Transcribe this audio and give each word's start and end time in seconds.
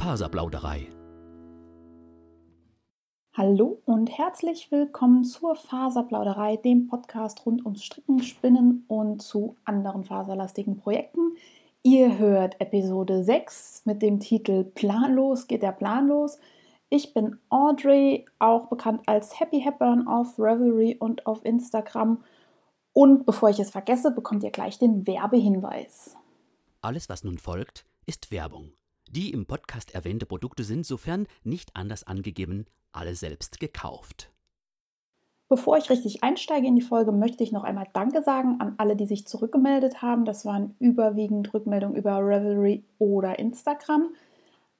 Faserplauderei. 0.00 0.88
Hallo 3.34 3.82
und 3.84 4.08
herzlich 4.16 4.72
willkommen 4.72 5.24
zur 5.24 5.56
Faserplauderei, 5.56 6.56
dem 6.56 6.86
Podcast 6.86 7.44
rund 7.44 7.66
ums 7.66 7.84
Stricken, 7.84 8.22
Spinnen 8.22 8.86
und 8.88 9.20
zu 9.20 9.56
anderen 9.66 10.04
faserlastigen 10.04 10.78
Projekten. 10.78 11.36
Ihr 11.82 12.16
hört 12.16 12.58
Episode 12.62 13.22
6 13.22 13.82
mit 13.84 14.00
dem 14.00 14.20
Titel 14.20 14.64
Planlos 14.64 15.46
geht 15.46 15.62
der 15.62 15.72
Plan 15.72 16.08
los. 16.08 16.38
Ich 16.88 17.12
bin 17.12 17.38
Audrey, 17.50 18.24
auch 18.38 18.68
bekannt 18.68 19.02
als 19.04 19.38
Happy 19.38 19.60
Hepburn 19.60 20.08
auf 20.08 20.38
Revelry 20.38 20.96
und 20.98 21.26
auf 21.26 21.44
Instagram. 21.44 22.24
Und 22.94 23.26
bevor 23.26 23.50
ich 23.50 23.60
es 23.60 23.70
vergesse, 23.70 24.12
bekommt 24.12 24.44
ihr 24.44 24.50
gleich 24.50 24.78
den 24.78 25.06
Werbehinweis. 25.06 26.16
Alles, 26.80 27.10
was 27.10 27.22
nun 27.22 27.36
folgt, 27.36 27.84
ist 28.06 28.30
Werbung. 28.30 28.72
Die 29.12 29.32
im 29.32 29.44
Podcast 29.44 29.92
erwähnte 29.92 30.24
Produkte 30.24 30.62
sind, 30.62 30.86
sofern 30.86 31.26
nicht 31.42 31.74
anders 31.74 32.04
angegeben, 32.04 32.66
alle 32.92 33.16
selbst 33.16 33.58
gekauft. 33.58 34.30
Bevor 35.48 35.76
ich 35.78 35.90
richtig 35.90 36.22
einsteige 36.22 36.68
in 36.68 36.76
die 36.76 36.82
Folge, 36.82 37.10
möchte 37.10 37.42
ich 37.42 37.50
noch 37.50 37.64
einmal 37.64 37.88
Danke 37.92 38.22
sagen 38.22 38.60
an 38.60 38.74
alle, 38.78 38.94
die 38.94 39.06
sich 39.06 39.26
zurückgemeldet 39.26 40.00
haben. 40.00 40.24
Das 40.24 40.44
waren 40.44 40.76
überwiegend 40.78 41.52
Rückmeldungen 41.52 41.96
über 41.96 42.18
Revelry 42.18 42.84
oder 43.00 43.40
Instagram. 43.40 44.10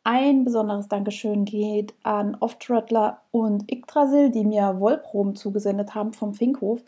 Ein 0.05 0.45
besonderes 0.45 0.87
Dankeschön 0.87 1.45
geht 1.45 1.95
an 2.05 2.37
Off-Trottler 2.37 3.23
und 3.33 3.71
Yggdrasil, 3.71 4.31
die 4.31 4.45
mir 4.45 4.79
Wollproben 4.79 5.35
zugesendet 5.35 5.97
haben 5.97 6.13
vom 6.13 6.35
Finkhof. 6.35 6.85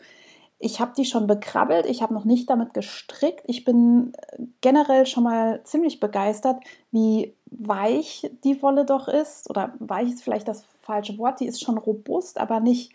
Ich 0.63 0.79
habe 0.79 0.93
die 0.95 1.03
schon 1.03 1.27
bekrabbelt, 1.27 1.85
ich 1.85 2.01
habe 2.01 2.13
noch 2.13 2.23
nicht 2.23 2.49
damit 2.49 2.73
gestrickt. 2.73 3.43
Ich 3.47 3.65
bin 3.65 4.13
äh, 4.15 4.43
generell 4.61 5.05
schon 5.05 5.25
mal 5.25 5.61
ziemlich 5.65 5.99
begeistert, 5.99 6.63
wie 6.89 7.35
weich 7.51 8.31
die 8.45 8.61
Wolle 8.61 8.85
doch 8.85 9.09
ist. 9.09 9.49
Oder 9.49 9.73
weich 9.79 10.09
ist 10.09 10.23
vielleicht 10.23 10.47
das 10.47 10.63
falsche 10.79 11.17
Wort. 11.17 11.41
Die 11.41 11.47
ist 11.47 11.61
schon 11.61 11.77
robust, 11.77 12.39
aber 12.39 12.61
nicht 12.61 12.93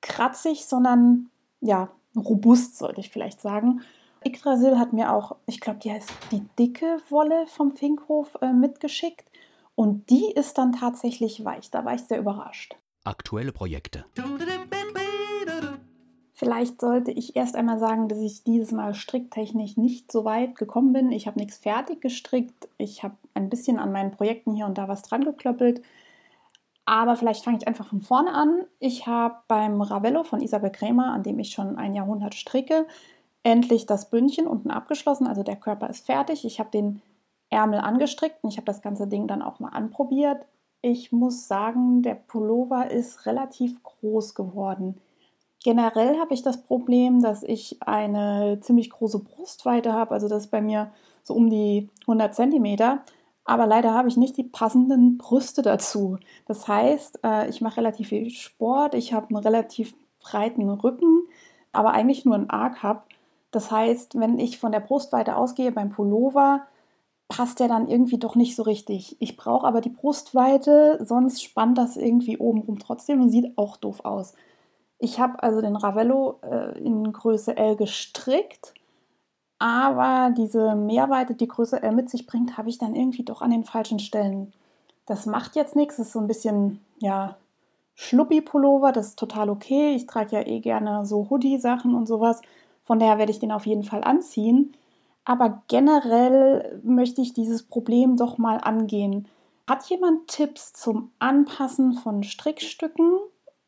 kratzig, 0.00 0.64
sondern 0.66 1.28
ja, 1.60 1.88
robust 2.14 2.78
sollte 2.78 3.00
ich 3.00 3.10
vielleicht 3.10 3.40
sagen. 3.40 3.80
Yggdrasil 4.24 4.78
hat 4.78 4.92
mir 4.92 5.12
auch, 5.12 5.34
ich 5.46 5.60
glaube, 5.60 5.80
die 5.80 5.90
heißt 5.90 6.08
die 6.30 6.46
dicke 6.56 6.98
Wolle 7.08 7.48
vom 7.48 7.74
Finkhof 7.74 8.38
äh, 8.40 8.52
mitgeschickt. 8.52 9.28
Und 9.74 10.08
die 10.08 10.30
ist 10.30 10.56
dann 10.56 10.72
tatsächlich 10.72 11.44
weich. 11.44 11.68
Da 11.72 11.84
war 11.84 11.94
ich 11.94 12.02
sehr 12.02 12.20
überrascht. 12.20 12.76
Aktuelle 13.02 13.50
Projekte. 13.50 14.04
Vielleicht 16.42 16.80
sollte 16.80 17.12
ich 17.12 17.36
erst 17.36 17.54
einmal 17.54 17.78
sagen, 17.78 18.08
dass 18.08 18.18
ich 18.18 18.42
dieses 18.42 18.72
Mal 18.72 18.94
stricktechnisch 18.94 19.76
nicht 19.76 20.10
so 20.10 20.24
weit 20.24 20.56
gekommen 20.56 20.92
bin. 20.92 21.12
Ich 21.12 21.28
habe 21.28 21.38
nichts 21.38 21.56
fertig 21.56 22.00
gestrickt. 22.00 22.68
Ich 22.78 23.04
habe 23.04 23.14
ein 23.34 23.48
bisschen 23.48 23.78
an 23.78 23.92
meinen 23.92 24.10
Projekten 24.10 24.52
hier 24.52 24.66
und 24.66 24.76
da 24.76 24.88
was 24.88 25.02
dran 25.02 25.22
geklöppelt. 25.22 25.82
Aber 26.84 27.14
vielleicht 27.14 27.44
fange 27.44 27.58
ich 27.58 27.68
einfach 27.68 27.86
von 27.86 28.00
vorne 28.00 28.34
an. 28.34 28.64
Ich 28.80 29.06
habe 29.06 29.36
beim 29.46 29.80
Ravello 29.80 30.24
von 30.24 30.40
Isabel 30.40 30.70
Krämer, 30.70 31.12
an 31.12 31.22
dem 31.22 31.38
ich 31.38 31.52
schon 31.52 31.76
ein 31.76 31.94
Jahrhundert 31.94 32.34
stricke, 32.34 32.88
endlich 33.44 33.86
das 33.86 34.10
Bündchen 34.10 34.48
unten 34.48 34.72
abgeschlossen. 34.72 35.28
Also 35.28 35.44
der 35.44 35.54
Körper 35.54 35.88
ist 35.90 36.06
fertig. 36.06 36.44
Ich 36.44 36.58
habe 36.58 36.72
den 36.72 37.02
Ärmel 37.50 37.78
angestrickt 37.78 38.42
und 38.42 38.50
ich 38.50 38.56
habe 38.56 38.66
das 38.66 38.82
ganze 38.82 39.06
Ding 39.06 39.28
dann 39.28 39.42
auch 39.42 39.60
mal 39.60 39.68
anprobiert. 39.68 40.44
Ich 40.80 41.12
muss 41.12 41.46
sagen, 41.46 42.02
der 42.02 42.16
Pullover 42.16 42.90
ist 42.90 43.26
relativ 43.26 43.80
groß 43.84 44.34
geworden. 44.34 45.00
Generell 45.62 46.18
habe 46.18 46.34
ich 46.34 46.42
das 46.42 46.62
Problem, 46.62 47.22
dass 47.22 47.42
ich 47.42 47.78
eine 47.82 48.58
ziemlich 48.60 48.90
große 48.90 49.20
Brustweite 49.20 49.92
habe, 49.92 50.12
also 50.12 50.28
das 50.28 50.44
ist 50.44 50.50
bei 50.50 50.60
mir 50.60 50.92
so 51.22 51.34
um 51.34 51.50
die 51.50 51.88
100 52.02 52.34
cm. 52.34 53.00
Aber 53.44 53.66
leider 53.66 53.92
habe 53.92 54.08
ich 54.08 54.16
nicht 54.16 54.36
die 54.36 54.44
passenden 54.44 55.18
Brüste 55.18 55.62
dazu. 55.62 56.18
Das 56.46 56.68
heißt, 56.68 57.20
äh, 57.24 57.48
ich 57.48 57.60
mache 57.60 57.78
relativ 57.78 58.08
viel 58.08 58.30
Sport, 58.30 58.94
ich 58.94 59.12
habe 59.12 59.28
einen 59.28 59.44
relativ 59.44 59.94
breiten 60.20 60.68
Rücken, 60.68 61.24
aber 61.72 61.92
eigentlich 61.92 62.24
nur 62.24 62.36
einen 62.36 62.50
A-Cup. 62.50 63.08
Das 63.50 63.70
heißt, 63.70 64.18
wenn 64.18 64.38
ich 64.38 64.58
von 64.58 64.72
der 64.72 64.80
Brustweite 64.80 65.36
ausgehe 65.36 65.72
beim 65.72 65.90
Pullover, 65.90 66.66
passt 67.28 67.60
der 67.60 67.68
dann 67.68 67.88
irgendwie 67.88 68.18
doch 68.18 68.36
nicht 68.36 68.54
so 68.54 68.62
richtig. 68.62 69.16
Ich 69.20 69.36
brauche 69.36 69.66
aber 69.66 69.80
die 69.80 69.90
Brustweite, 69.90 70.98
sonst 71.02 71.42
spannt 71.42 71.78
das 71.78 71.96
irgendwie 71.96 72.38
obenrum 72.38 72.78
trotzdem 72.78 73.20
und 73.20 73.30
sieht 73.30 73.56
auch 73.58 73.76
doof 73.76 74.04
aus. 74.04 74.34
Ich 75.02 75.18
habe 75.18 75.42
also 75.42 75.60
den 75.60 75.74
Ravello 75.74 76.38
äh, 76.42 76.78
in 76.78 77.12
Größe 77.12 77.56
L 77.56 77.74
gestrickt, 77.74 78.72
aber 79.58 80.32
diese 80.36 80.76
Mehrweite, 80.76 81.34
die 81.34 81.48
Größe 81.48 81.82
L 81.82 81.90
mit 81.90 82.08
sich 82.08 82.24
bringt, 82.24 82.56
habe 82.56 82.68
ich 82.68 82.78
dann 82.78 82.94
irgendwie 82.94 83.24
doch 83.24 83.42
an 83.42 83.50
den 83.50 83.64
falschen 83.64 83.98
Stellen. 83.98 84.52
Das 85.06 85.26
macht 85.26 85.56
jetzt 85.56 85.74
nichts, 85.74 85.98
ist 85.98 86.12
so 86.12 86.20
ein 86.20 86.28
bisschen, 86.28 86.78
ja, 87.00 87.34
Schluppi-Pullover, 87.96 88.92
das 88.92 89.08
ist 89.08 89.18
total 89.18 89.50
okay. 89.50 89.92
Ich 89.96 90.06
trage 90.06 90.36
ja 90.36 90.46
eh 90.46 90.60
gerne 90.60 91.04
so 91.04 91.28
Hoodie-Sachen 91.28 91.96
und 91.96 92.06
sowas. 92.06 92.40
Von 92.84 93.00
daher 93.00 93.18
werde 93.18 93.32
ich 93.32 93.40
den 93.40 93.50
auf 93.50 93.66
jeden 93.66 93.82
Fall 93.82 94.04
anziehen. 94.04 94.72
Aber 95.24 95.64
generell 95.66 96.80
möchte 96.84 97.22
ich 97.22 97.32
dieses 97.32 97.64
Problem 97.64 98.16
doch 98.16 98.38
mal 98.38 98.58
angehen. 98.58 99.26
Hat 99.68 99.84
jemand 99.86 100.28
Tipps 100.28 100.72
zum 100.72 101.10
Anpassen 101.18 101.94
von 101.94 102.22
Strickstücken 102.22 103.18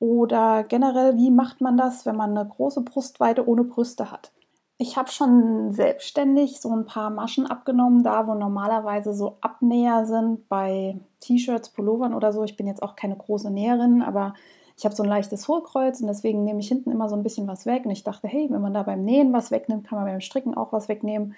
oder 0.05 0.65
generell, 0.65 1.17
wie 1.17 1.31
macht 1.31 1.63
man 1.63 1.79
das, 1.79 2.05
wenn 2.05 2.17
man 2.17 2.37
eine 2.37 2.47
große 2.47 2.83
Brustweite 2.83 3.49
ohne 3.49 3.65
Brüste 3.65 4.11
hat? 4.11 4.33
Ich 4.77 4.99
habe 4.99 5.11
schon 5.11 5.71
selbstständig 5.71 6.61
so 6.61 6.71
ein 6.77 6.85
paar 6.85 7.09
Maschen 7.09 7.47
abgenommen, 7.47 8.03
da 8.03 8.27
wo 8.27 8.35
normalerweise 8.35 9.15
so 9.15 9.39
Abnäher 9.41 10.05
sind 10.05 10.47
bei 10.51 11.01
T-Shirts, 11.21 11.71
Pullovern 11.71 12.13
oder 12.13 12.35
so. 12.35 12.45
Ich 12.45 12.59
bin 12.59 12.67
jetzt 12.67 12.83
auch 12.83 12.97
keine 12.97 13.17
große 13.17 13.51
Näherin, 13.51 14.03
aber 14.03 14.35
ich 14.77 14.85
habe 14.85 14.95
so 14.95 15.03
ein 15.03 15.09
leichtes 15.09 15.49
Hohlkreuz 15.49 16.03
und 16.03 16.09
deswegen 16.09 16.45
nehme 16.45 16.61
ich 16.61 16.69
hinten 16.69 16.91
immer 16.91 17.09
so 17.09 17.17
ein 17.17 17.23
bisschen 17.23 17.47
was 17.47 17.65
weg. 17.65 17.87
Und 17.87 17.93
ich 17.93 18.05
dachte, 18.05 18.29
hey, 18.29 18.49
wenn 18.51 18.61
man 18.61 18.75
da 18.75 18.83
beim 18.83 19.05
Nähen 19.05 19.33
was 19.33 19.51
wegnimmt, 19.51 19.87
kann 19.87 19.97
man 19.97 20.07
beim 20.07 20.21
Stricken 20.21 20.55
auch 20.55 20.73
was 20.73 20.89
wegnehmen. 20.89 21.35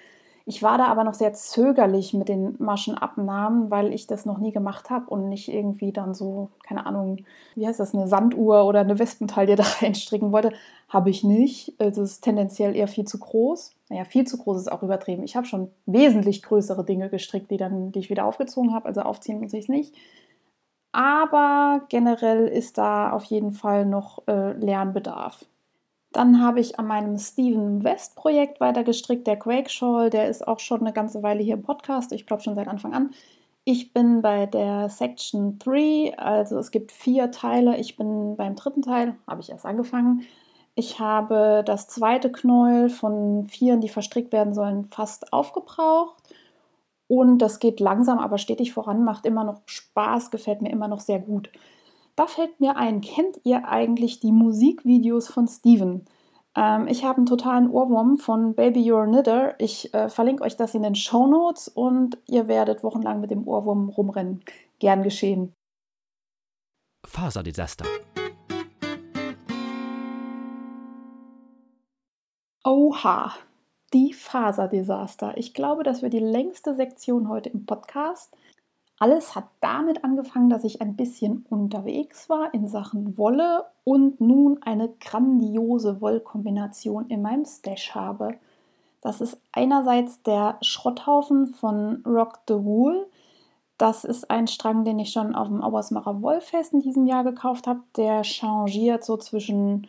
Ich 0.49 0.63
war 0.63 0.77
da 0.77 0.85
aber 0.85 1.03
noch 1.03 1.13
sehr 1.13 1.33
zögerlich 1.33 2.13
mit 2.13 2.29
den 2.29 2.55
Maschenabnahmen, 2.57 3.69
weil 3.69 3.93
ich 3.93 4.07
das 4.07 4.25
noch 4.25 4.37
nie 4.37 4.53
gemacht 4.53 4.89
habe 4.89 5.09
und 5.09 5.27
nicht 5.27 5.49
irgendwie 5.49 5.91
dann 5.91 6.13
so, 6.13 6.47
keine 6.63 6.85
Ahnung, 6.85 7.17
wie 7.55 7.67
heißt 7.67 7.81
das, 7.81 7.93
eine 7.93 8.07
Sanduhr 8.07 8.63
oder 8.63 8.79
eine 8.79 8.97
Wespentaille 8.97 9.55
da 9.57 9.63
reinstricken 9.81 10.31
wollte. 10.31 10.53
Habe 10.87 11.09
ich 11.09 11.25
nicht. 11.25 11.73
Es 11.79 11.97
ist 11.97 12.21
tendenziell 12.21 12.77
eher 12.77 12.87
viel 12.87 13.03
zu 13.03 13.19
groß. 13.19 13.75
Naja, 13.89 14.05
viel 14.05 14.25
zu 14.25 14.37
groß 14.37 14.55
ist 14.55 14.71
auch 14.71 14.83
übertrieben. 14.83 15.23
Ich 15.23 15.35
habe 15.35 15.45
schon 15.45 15.69
wesentlich 15.85 16.41
größere 16.43 16.85
Dinge 16.85 17.09
gestrickt, 17.09 17.51
die, 17.51 17.57
dann, 17.57 17.91
die 17.91 17.99
ich 17.99 18.09
wieder 18.09 18.23
aufgezogen 18.23 18.73
habe. 18.73 18.85
Also 18.85 19.01
aufziehen 19.01 19.41
muss 19.41 19.51
ich 19.51 19.65
es 19.65 19.69
nicht. 19.69 19.95
Aber 20.93 21.81
generell 21.89 22.47
ist 22.47 22.77
da 22.77 23.11
auf 23.11 23.25
jeden 23.25 23.51
Fall 23.51 23.85
noch 23.85 24.25
äh, 24.29 24.53
Lernbedarf. 24.53 25.45
Dann 26.17 26.41
habe 26.41 26.59
ich 26.59 26.79
an 26.79 26.87
meinem 26.87 27.19
Steven 27.19 27.83
West 27.83 28.15
Projekt 28.15 28.59
weiter 28.59 28.83
gestrickt, 28.83 29.27
der 29.27 29.37
Quake 29.37 29.69
Shawl, 29.69 30.09
der 30.09 30.27
ist 30.27 30.47
auch 30.47 30.57
schon 30.57 30.79
eine 30.79 30.91
ganze 30.91 31.21
Weile 31.21 31.43
hier 31.43 31.53
im 31.53 31.61
Podcast, 31.61 32.11
ich 32.11 32.25
glaube 32.25 32.41
schon 32.41 32.55
seit 32.55 32.67
Anfang 32.67 32.95
an. 32.95 33.11
Ich 33.65 33.93
bin 33.93 34.23
bei 34.23 34.47
der 34.47 34.89
Section 34.89 35.59
3, 35.59 36.17
also 36.17 36.57
es 36.57 36.71
gibt 36.71 36.91
vier 36.91 37.29
Teile. 37.29 37.77
Ich 37.77 37.97
bin 37.97 38.35
beim 38.35 38.55
dritten 38.55 38.81
Teil, 38.81 39.15
habe 39.27 39.41
ich 39.41 39.51
erst 39.51 39.67
angefangen. 39.67 40.23
Ich 40.73 40.99
habe 40.99 41.61
das 41.63 41.87
zweite 41.87 42.31
Knäuel 42.31 42.89
von 42.89 43.45
vier, 43.45 43.77
die 43.77 43.89
verstrickt 43.89 44.33
werden 44.33 44.55
sollen, 44.55 44.85
fast 44.85 45.31
aufgebraucht. 45.31 46.15
Und 47.07 47.37
das 47.43 47.59
geht 47.59 47.79
langsam, 47.79 48.17
aber 48.17 48.39
stetig 48.39 48.73
voran, 48.73 49.03
macht 49.03 49.27
immer 49.27 49.43
noch 49.43 49.61
Spaß, 49.67 50.31
gefällt 50.31 50.63
mir 50.63 50.71
immer 50.71 50.87
noch 50.87 50.99
sehr 50.99 51.19
gut. 51.19 51.51
Da 52.17 52.25
fällt 52.25 52.59
mir 52.59 52.77
ein, 52.77 53.01
kennt 53.01 53.39
ihr 53.43 53.67
eigentlich 53.67 54.19
die 54.19 54.31
Musikvideos 54.31 55.27
von 55.27 55.47
Steven? 55.47 56.03
Ähm, 56.55 56.87
ich 56.87 57.03
habe 57.05 57.17
einen 57.17 57.27
totalen 57.27 57.69
Ohrwurm 57.69 58.17
von 58.17 58.55
Baby 58.55 58.79
You're 58.91 59.05
Knitter. 59.05 59.53
Ich 59.59 59.93
äh, 59.93 60.09
verlinke 60.09 60.43
euch 60.43 60.57
das 60.57 60.73
in 60.73 60.81
den 60.81 60.95
Show 60.95 61.27
Notes 61.27 61.67
und 61.67 62.17
ihr 62.25 62.47
werdet 62.47 62.83
wochenlang 62.83 63.21
mit 63.21 63.29
dem 63.29 63.47
Ohrwurm 63.47 63.89
rumrennen. 63.89 64.43
Gern 64.79 65.03
geschehen. 65.03 65.53
Faserdesaster. 67.05 67.85
Oha, 72.65 73.35
die 73.93 74.13
Faserdesaster. 74.13 75.37
Ich 75.37 75.53
glaube, 75.53 75.83
das 75.83 76.01
wird 76.01 76.13
die 76.13 76.19
längste 76.19 76.73
Sektion 76.73 77.29
heute 77.29 77.49
im 77.49 77.67
Podcast. 77.67 78.35
Alles 78.99 79.35
hat 79.35 79.45
damit 79.61 80.03
angefangen, 80.03 80.49
dass 80.49 80.63
ich 80.63 80.81
ein 80.81 80.95
bisschen 80.95 81.45
unterwegs 81.49 82.29
war 82.29 82.53
in 82.53 82.67
Sachen 82.67 83.17
Wolle 83.17 83.65
und 83.83 84.19
nun 84.19 84.59
eine 84.63 84.89
grandiose 84.99 86.01
Wollkombination 86.01 87.07
in 87.09 87.21
meinem 87.21 87.45
Stash 87.45 87.93
habe. 87.93 88.37
Das 89.01 89.21
ist 89.21 89.39
einerseits 89.51 90.23
der 90.23 90.57
Schrotthaufen 90.61 91.47
von 91.47 92.03
Rock 92.05 92.39
the 92.47 92.55
Wool. 92.55 93.07
Das 93.77 94.03
ist 94.03 94.31
ein 94.31 94.47
Strang, 94.47 94.83
den 94.83 94.97
ich 94.97 95.11
schon 95.11 95.35
auf 95.35 95.47
dem 95.47 95.63
Auersmacher 95.63 96.23
Wollfest 96.23 96.73
in 96.73 96.79
diesem 96.79 97.05
Jahr 97.05 97.23
gekauft 97.23 97.67
habe. 97.67 97.81
Der 97.95 98.23
changiert 98.23 99.03
so 99.05 99.15
zwischen 99.17 99.87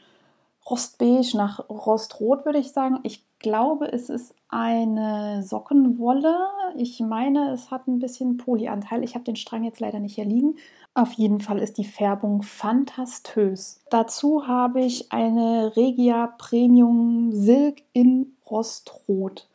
Rostbeige 0.69 1.35
nach 1.35 1.67
Rostrot, 1.71 2.45
würde 2.45 2.59
ich 2.59 2.73
sagen. 2.73 3.01
Ich 3.03 3.25
glaube, 3.39 3.91
es 3.91 4.11
ist 4.11 4.35
eine 4.49 5.43
Sockenwolle. 5.43 6.37
Ich 6.77 7.01
meine, 7.01 7.53
es 7.53 7.71
hat 7.71 7.87
ein 7.87 7.99
bisschen 7.99 8.37
Polyanteil. 8.37 9.05
Ich 9.05 9.15
habe 9.15 9.25
den 9.25 9.37
Strang 9.37 9.65
jetzt 9.65 9.81
leider 9.81 10.01
nicht 10.01 10.15
hier 10.15 10.25
liegen. 10.25 10.57
Auf 10.95 11.13
jeden 11.13 11.41
Fall 11.41 11.59
ist 11.59 11.79
die 11.79 11.85
Färbung 11.85 12.43
fantastös. 12.43 13.83
Dazu 13.91 14.47
habe 14.47 14.81
ich 14.81 15.13
eine 15.13 15.77
Regia 15.77 16.35
Premium 16.39 17.31
Silk 17.33 17.83
in 17.93 18.37
Rostrot. 18.51 19.49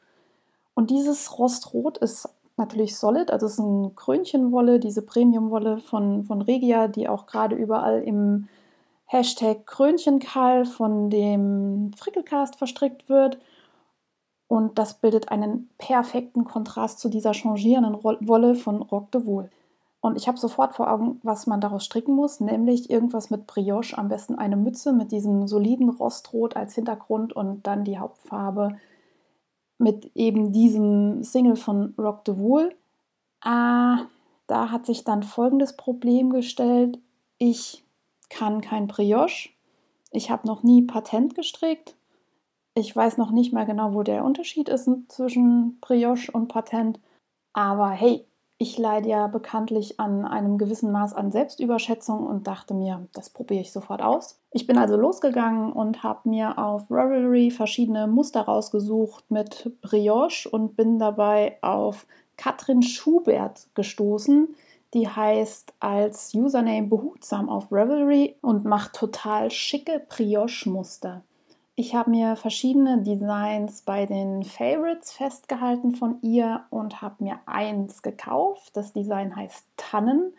Und 0.75 0.89
dieses 0.89 1.37
Rostrot 1.37 1.97
ist 1.97 2.29
natürlich 2.55 2.95
solid, 2.97 3.31
also 3.31 3.47
es 3.47 3.53
ist 3.53 3.59
ein 3.59 3.95
Krönchenwolle, 3.95 4.79
diese 4.79 5.01
Premiumwolle 5.01 5.79
von, 5.79 6.23
von 6.23 6.41
Regia, 6.41 6.87
die 6.87 7.09
auch 7.09 7.25
gerade 7.25 7.55
überall 7.55 8.01
im 8.01 8.47
Hashtag 9.05 9.65
Krönchenkall 9.65 10.65
von 10.65 11.09
dem 11.09 11.91
Frickelcast 11.97 12.55
verstrickt 12.55 13.09
wird. 13.09 13.37
Und 14.53 14.77
das 14.77 14.93
bildet 14.93 15.29
einen 15.29 15.67
perfekten 15.79 16.45
Kontrast 16.45 16.99
zu 16.99 17.09
dieser 17.09 17.33
changierenden 17.33 18.03
Wolle 18.03 18.53
von 18.53 18.83
Rock 18.83 19.09
de 19.09 19.25
Wool. 19.25 19.49
Und 19.99 20.15
ich 20.15 20.27
habe 20.27 20.37
sofort 20.37 20.75
vor 20.75 20.91
Augen, 20.91 21.19
was 21.23 21.47
man 21.47 21.59
daraus 21.59 21.85
stricken 21.85 22.13
muss, 22.13 22.39
nämlich 22.39 22.91
irgendwas 22.91 23.31
mit 23.31 23.47
Brioche, 23.47 23.97
am 23.97 24.09
besten 24.09 24.35
eine 24.35 24.55
Mütze 24.55 24.93
mit 24.93 25.11
diesem 25.11 25.47
soliden 25.47 25.89
Rostrot 25.89 26.55
als 26.55 26.75
Hintergrund 26.75 27.33
und 27.33 27.65
dann 27.65 27.83
die 27.83 27.97
Hauptfarbe 27.97 28.77
mit 29.79 30.11
eben 30.13 30.51
diesem 30.51 31.23
Single 31.23 31.55
von 31.55 31.95
Rock 31.97 32.23
de 32.25 32.37
Wool. 32.37 32.75
Ah, 33.41 34.01
da 34.45 34.69
hat 34.69 34.85
sich 34.85 35.03
dann 35.03 35.23
folgendes 35.23 35.75
Problem 35.75 36.29
gestellt. 36.29 36.99
Ich 37.39 37.83
kann 38.29 38.61
kein 38.61 38.85
Brioche. 38.85 39.49
Ich 40.11 40.29
habe 40.29 40.45
noch 40.45 40.61
nie 40.61 40.83
Patent 40.83 41.33
gestrickt. 41.33 41.95
Ich 42.75 42.95
weiß 42.95 43.17
noch 43.17 43.31
nicht 43.31 43.53
mal 43.53 43.65
genau, 43.65 43.93
wo 43.93 44.03
der 44.03 44.25
Unterschied 44.25 44.67
ist 44.67 44.89
zwischen 45.09 45.79
Brioche 45.79 46.31
und 46.31 46.47
Patent. 46.47 46.99
Aber 47.53 47.89
hey, 47.91 48.25
ich 48.57 48.77
leide 48.77 49.09
ja 49.09 49.27
bekanntlich 49.27 49.99
an 49.99 50.25
einem 50.25 50.57
gewissen 50.57 50.91
Maß 50.91 51.13
an 51.13 51.31
Selbstüberschätzung 51.31 52.25
und 52.25 52.47
dachte 52.47 52.73
mir, 52.73 53.07
das 53.13 53.29
probiere 53.29 53.61
ich 53.61 53.71
sofort 53.71 54.01
aus. 54.01 54.39
Ich 54.51 54.65
bin 54.65 54.77
also 54.77 54.95
losgegangen 54.95 55.71
und 55.71 56.01
habe 56.01 56.29
mir 56.29 56.57
auf 56.57 56.89
Ravelry 56.89 57.51
verschiedene 57.51 58.07
Muster 58.07 58.41
rausgesucht 58.41 59.29
mit 59.29 59.71
Brioche 59.81 60.49
und 60.49 60.75
bin 60.75 60.97
dabei 60.97 61.57
auf 61.61 62.07
Katrin 62.37 62.81
Schubert 62.81 63.67
gestoßen. 63.75 64.55
Die 64.93 65.07
heißt 65.07 65.73
als 65.79 66.33
Username 66.33 66.87
behutsam 66.87 67.49
auf 67.49 67.67
Ravelry 67.71 68.37
und 68.41 68.65
macht 68.65 68.93
total 68.93 69.51
schicke 69.51 70.01
Brioche-Muster. 70.07 71.23
Ich 71.75 71.95
habe 71.95 72.11
mir 72.11 72.35
verschiedene 72.35 73.01
Designs 73.01 73.81
bei 73.81 74.05
den 74.05 74.43
Favorites 74.43 75.11
festgehalten 75.11 75.95
von 75.95 76.21
ihr 76.21 76.65
und 76.69 77.01
habe 77.01 77.23
mir 77.23 77.39
eins 77.47 78.03
gekauft. 78.03 78.77
Das 78.77 78.93
Design 78.93 79.35
heißt 79.35 79.65
Tannen. 79.75 80.33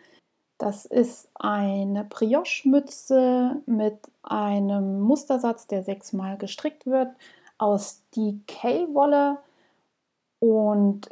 Das 0.57 0.85
ist 0.85 1.27
eine 1.35 2.05
Brioche-Mütze 2.05 3.61
mit 3.65 3.99
einem 4.23 5.01
Mustersatz, 5.01 5.67
der 5.67 5.83
sechsmal 5.83 6.37
gestrickt 6.37 6.85
wird, 6.85 7.09
aus 7.57 8.01
DK-Wolle. 8.15 9.39
Und 10.39 11.09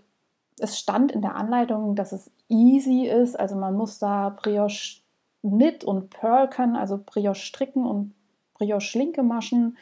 es 0.57 0.79
stand 0.79 1.11
in 1.11 1.21
der 1.21 1.35
Anleitung, 1.35 1.95
dass 1.95 2.13
es 2.13 2.31
easy 2.47 3.07
ist. 3.07 3.37
Also 3.37 3.57
man 3.57 3.75
muss 3.75 3.99
da 3.99 4.29
Brioche 4.29 5.01
Knit 5.41 5.83
und 5.83 6.09
Pearl 6.11 6.49
können, 6.49 6.77
also 6.77 6.97
Brioche 7.05 7.35
stricken 7.35 7.85
und 7.85 8.13
Brioche 8.53 8.79
Schlinke 8.79 9.23
maschen. 9.23 9.77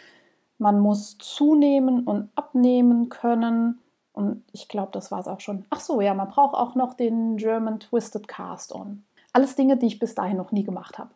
Man 0.62 0.80
muss 0.80 1.18
zunehmen 1.18 2.04
und 2.04 2.30
abnehmen 2.36 3.10
können. 3.10 3.80
Und 4.14 4.44
ich 4.52 4.68
glaube, 4.68 4.92
das 4.92 5.10
war 5.10 5.20
es 5.20 5.28
auch 5.28 5.40
schon. 5.40 5.66
Ach 5.72 5.80
so, 5.80 6.02
ja, 6.02 6.14
man 6.14 6.28
braucht 6.28 6.54
auch 6.54 6.76
noch 6.76 6.94
den 6.94 7.38
German 7.38 7.80
Twisted 7.80 8.28
Cast 8.28 8.76
On. 8.76 9.04
Alles 9.34 9.56
Dinge, 9.56 9.76
die 9.76 9.88
ich 9.88 9.98
bis 9.98 10.14
dahin 10.14 10.38
noch 10.38 10.52
nie 10.52 10.64
gemacht 10.64 11.00
habe. 11.00 11.10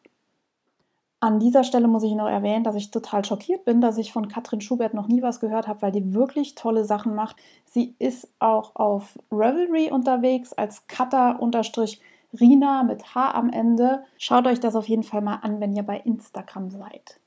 An 1.19 1.37
dieser 1.39 1.63
Stelle 1.63 1.87
muss 1.87 2.01
ich 2.01 2.15
noch 2.15 2.27
erwähnen, 2.27 2.63
dass 2.63 2.73
ich 2.73 2.89
total 2.89 3.23
schockiert 3.23 3.65
bin, 3.65 3.81
dass 3.81 3.99
ich 3.99 4.11
von 4.11 4.29
Katrin 4.29 4.61
Schubert 4.61 4.95
noch 4.95 5.07
nie 5.07 5.21
was 5.21 5.39
gehört 5.39 5.67
habe, 5.67 5.83
weil 5.83 5.91
die 5.91 6.15
wirklich 6.15 6.55
tolle 6.55 6.83
Sachen 6.83 7.13
macht. 7.13 7.35
Sie 7.65 7.93
ist 7.99 8.27
auch 8.39 8.75
auf 8.75 9.19
Revelry 9.31 9.91
unterwegs 9.91 10.53
als 10.53 10.87
Cutter-Rina 10.87 12.81
mit 12.81 13.13
H 13.13 13.31
am 13.31 13.51
Ende. 13.51 14.05
Schaut 14.17 14.47
euch 14.47 14.59
das 14.59 14.75
auf 14.75 14.89
jeden 14.89 15.03
Fall 15.03 15.21
mal 15.21 15.35
an, 15.43 15.59
wenn 15.59 15.75
ihr 15.75 15.83
bei 15.83 15.99
Instagram 15.99 16.71
seid. 16.71 17.19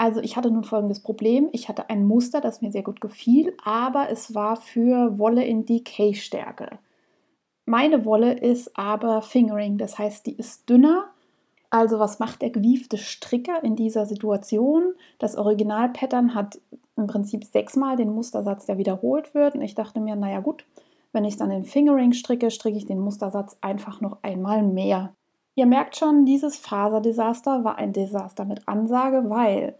Also 0.00 0.20
ich 0.20 0.34
hatte 0.34 0.50
nun 0.50 0.64
folgendes 0.64 1.00
Problem. 1.00 1.50
Ich 1.52 1.68
hatte 1.68 1.90
ein 1.90 2.06
Muster, 2.06 2.40
das 2.40 2.62
mir 2.62 2.72
sehr 2.72 2.82
gut 2.82 3.02
gefiel, 3.02 3.54
aber 3.62 4.08
es 4.08 4.34
war 4.34 4.56
für 4.56 5.18
Wolle 5.18 5.44
in 5.44 5.66
Decay-Stärke. 5.66 6.78
Meine 7.66 8.06
Wolle 8.06 8.32
ist 8.32 8.78
aber 8.78 9.20
Fingering, 9.20 9.76
das 9.76 9.98
heißt, 9.98 10.24
die 10.24 10.32
ist 10.32 10.70
dünner. 10.70 11.10
Also 11.68 11.98
was 11.98 12.18
macht 12.18 12.40
der 12.40 12.48
gewiefte 12.48 12.96
Stricker 12.96 13.62
in 13.62 13.76
dieser 13.76 14.06
Situation? 14.06 14.94
Das 15.18 15.36
Original-Pattern 15.36 16.34
hat 16.34 16.58
im 16.96 17.06
Prinzip 17.06 17.44
sechsmal 17.44 17.96
den 17.96 18.14
Mustersatz, 18.14 18.64
der 18.64 18.78
wiederholt 18.78 19.34
wird. 19.34 19.54
Und 19.54 19.60
ich 19.60 19.74
dachte 19.74 20.00
mir, 20.00 20.16
naja 20.16 20.40
gut, 20.40 20.64
wenn 21.12 21.26
ich 21.26 21.36
dann 21.36 21.50
in 21.50 21.66
Fingering 21.66 22.14
stricke, 22.14 22.50
stricke 22.50 22.78
ich 22.78 22.86
den 22.86 23.00
Mustersatz 23.00 23.58
einfach 23.60 24.00
noch 24.00 24.22
einmal 24.22 24.62
mehr. 24.62 25.12
Ihr 25.56 25.66
merkt 25.66 25.94
schon, 25.96 26.24
dieses 26.24 26.56
Faserdesaster 26.56 27.64
war 27.64 27.76
ein 27.76 27.92
Desaster 27.92 28.46
mit 28.46 28.66
Ansage, 28.66 29.28
weil 29.28 29.74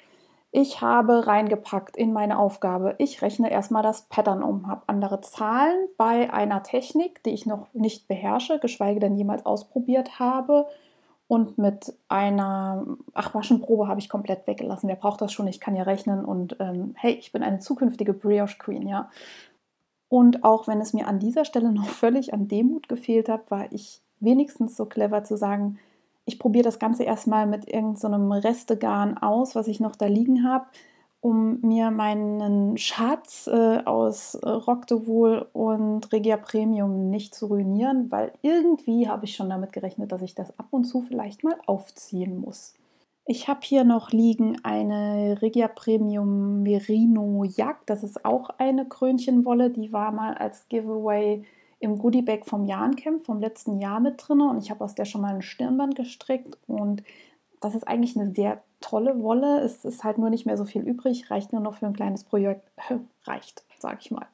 ich 0.52 0.80
habe 0.80 1.28
reingepackt 1.28 1.96
in 1.96 2.12
meine 2.12 2.38
Aufgabe, 2.38 2.96
ich 2.98 3.22
rechne 3.22 3.50
erstmal 3.50 3.84
das 3.84 4.02
Pattern 4.02 4.42
um, 4.42 4.66
habe 4.66 4.82
andere 4.88 5.20
Zahlen 5.20 5.88
bei 5.96 6.32
einer 6.32 6.64
Technik, 6.64 7.22
die 7.22 7.30
ich 7.30 7.46
noch 7.46 7.72
nicht 7.72 8.08
beherrsche, 8.08 8.58
geschweige 8.58 8.98
denn 8.98 9.16
jemals 9.16 9.46
ausprobiert 9.46 10.18
habe. 10.18 10.66
Und 11.28 11.58
mit 11.58 11.94
einer 12.08 12.84
Achwaschenprobe 13.14 13.86
habe 13.86 14.00
ich 14.00 14.08
komplett 14.08 14.48
weggelassen. 14.48 14.88
Wer 14.88 14.96
braucht 14.96 15.20
das 15.20 15.32
schon? 15.32 15.46
Ich 15.46 15.60
kann 15.60 15.76
ja 15.76 15.84
rechnen 15.84 16.24
und 16.24 16.56
ähm, 16.58 16.94
hey, 16.96 17.12
ich 17.12 17.30
bin 17.30 17.44
eine 17.44 17.60
zukünftige 17.60 18.12
Brioche 18.12 18.58
Queen, 18.58 18.88
ja. 18.88 19.08
Und 20.08 20.42
auch 20.42 20.66
wenn 20.66 20.80
es 20.80 20.92
mir 20.92 21.06
an 21.06 21.20
dieser 21.20 21.44
Stelle 21.44 21.70
noch 21.70 21.86
völlig 21.88 22.34
an 22.34 22.48
Demut 22.48 22.88
gefehlt 22.88 23.28
hat, 23.28 23.48
war 23.52 23.70
ich 23.70 24.02
wenigstens 24.18 24.76
so 24.76 24.86
clever 24.86 25.22
zu 25.22 25.36
sagen, 25.36 25.78
ich 26.30 26.38
probiere 26.38 26.62
das 26.62 26.78
Ganze 26.78 27.02
erstmal 27.02 27.48
mit 27.48 27.68
irgendeinem 27.68 28.30
so 28.30 28.38
Restegarn 28.38 29.18
aus, 29.18 29.56
was 29.56 29.66
ich 29.66 29.80
noch 29.80 29.96
da 29.96 30.06
liegen 30.06 30.44
habe, 30.44 30.66
um 31.20 31.60
mir 31.60 31.90
meinen 31.90 32.78
Schatz 32.78 33.48
äh, 33.48 33.78
aus 33.84 34.36
äh, 34.36 34.48
Rock 34.48 34.86
de 34.86 35.08
Wool 35.08 35.48
und 35.52 36.12
Regia 36.12 36.36
Premium 36.36 37.10
nicht 37.10 37.34
zu 37.34 37.46
ruinieren, 37.46 38.12
weil 38.12 38.32
irgendwie 38.42 39.08
habe 39.08 39.24
ich 39.24 39.34
schon 39.34 39.50
damit 39.50 39.72
gerechnet, 39.72 40.12
dass 40.12 40.22
ich 40.22 40.36
das 40.36 40.56
ab 40.56 40.68
und 40.70 40.84
zu 40.84 41.02
vielleicht 41.02 41.42
mal 41.42 41.56
aufziehen 41.66 42.40
muss. 42.40 42.74
Ich 43.26 43.48
habe 43.48 43.60
hier 43.64 43.82
noch 43.82 44.12
liegen 44.12 44.58
eine 44.62 45.42
Regia 45.42 45.66
Premium 45.66 46.62
Merino 46.62 47.42
Jagd. 47.44 47.90
Das 47.90 48.04
ist 48.04 48.24
auch 48.24 48.50
eine 48.58 48.86
Krönchenwolle, 48.86 49.70
die 49.70 49.92
war 49.92 50.12
mal 50.12 50.34
als 50.34 50.68
Giveaway 50.68 51.44
im 51.80 51.98
Goodiebag 51.98 52.44
vom 52.44 52.66
Jahrencamp 52.66 53.24
vom 53.24 53.40
letzten 53.40 53.80
Jahr 53.80 54.00
mit 54.00 54.16
drin 54.18 54.42
und 54.42 54.62
ich 54.62 54.70
habe 54.70 54.84
aus 54.84 54.94
der 54.94 55.06
schon 55.06 55.22
mal 55.22 55.34
ein 55.34 55.42
Stirnband 55.42 55.96
gestrickt 55.96 56.58
und 56.66 57.02
das 57.60 57.74
ist 57.74 57.88
eigentlich 57.88 58.16
eine 58.16 58.32
sehr 58.32 58.62
tolle 58.80 59.22
Wolle. 59.22 59.60
Es 59.60 59.84
ist 59.84 60.04
halt 60.04 60.18
nur 60.18 60.30
nicht 60.30 60.46
mehr 60.46 60.56
so 60.56 60.64
viel 60.64 60.82
übrig, 60.82 61.30
reicht 61.30 61.52
nur 61.52 61.60
noch 61.60 61.74
für 61.74 61.86
ein 61.86 61.92
kleines 61.92 62.24
Projekt. 62.24 62.70
reicht, 63.24 63.64
sage 63.78 63.98
ich 64.00 64.10
mal. 64.10 64.26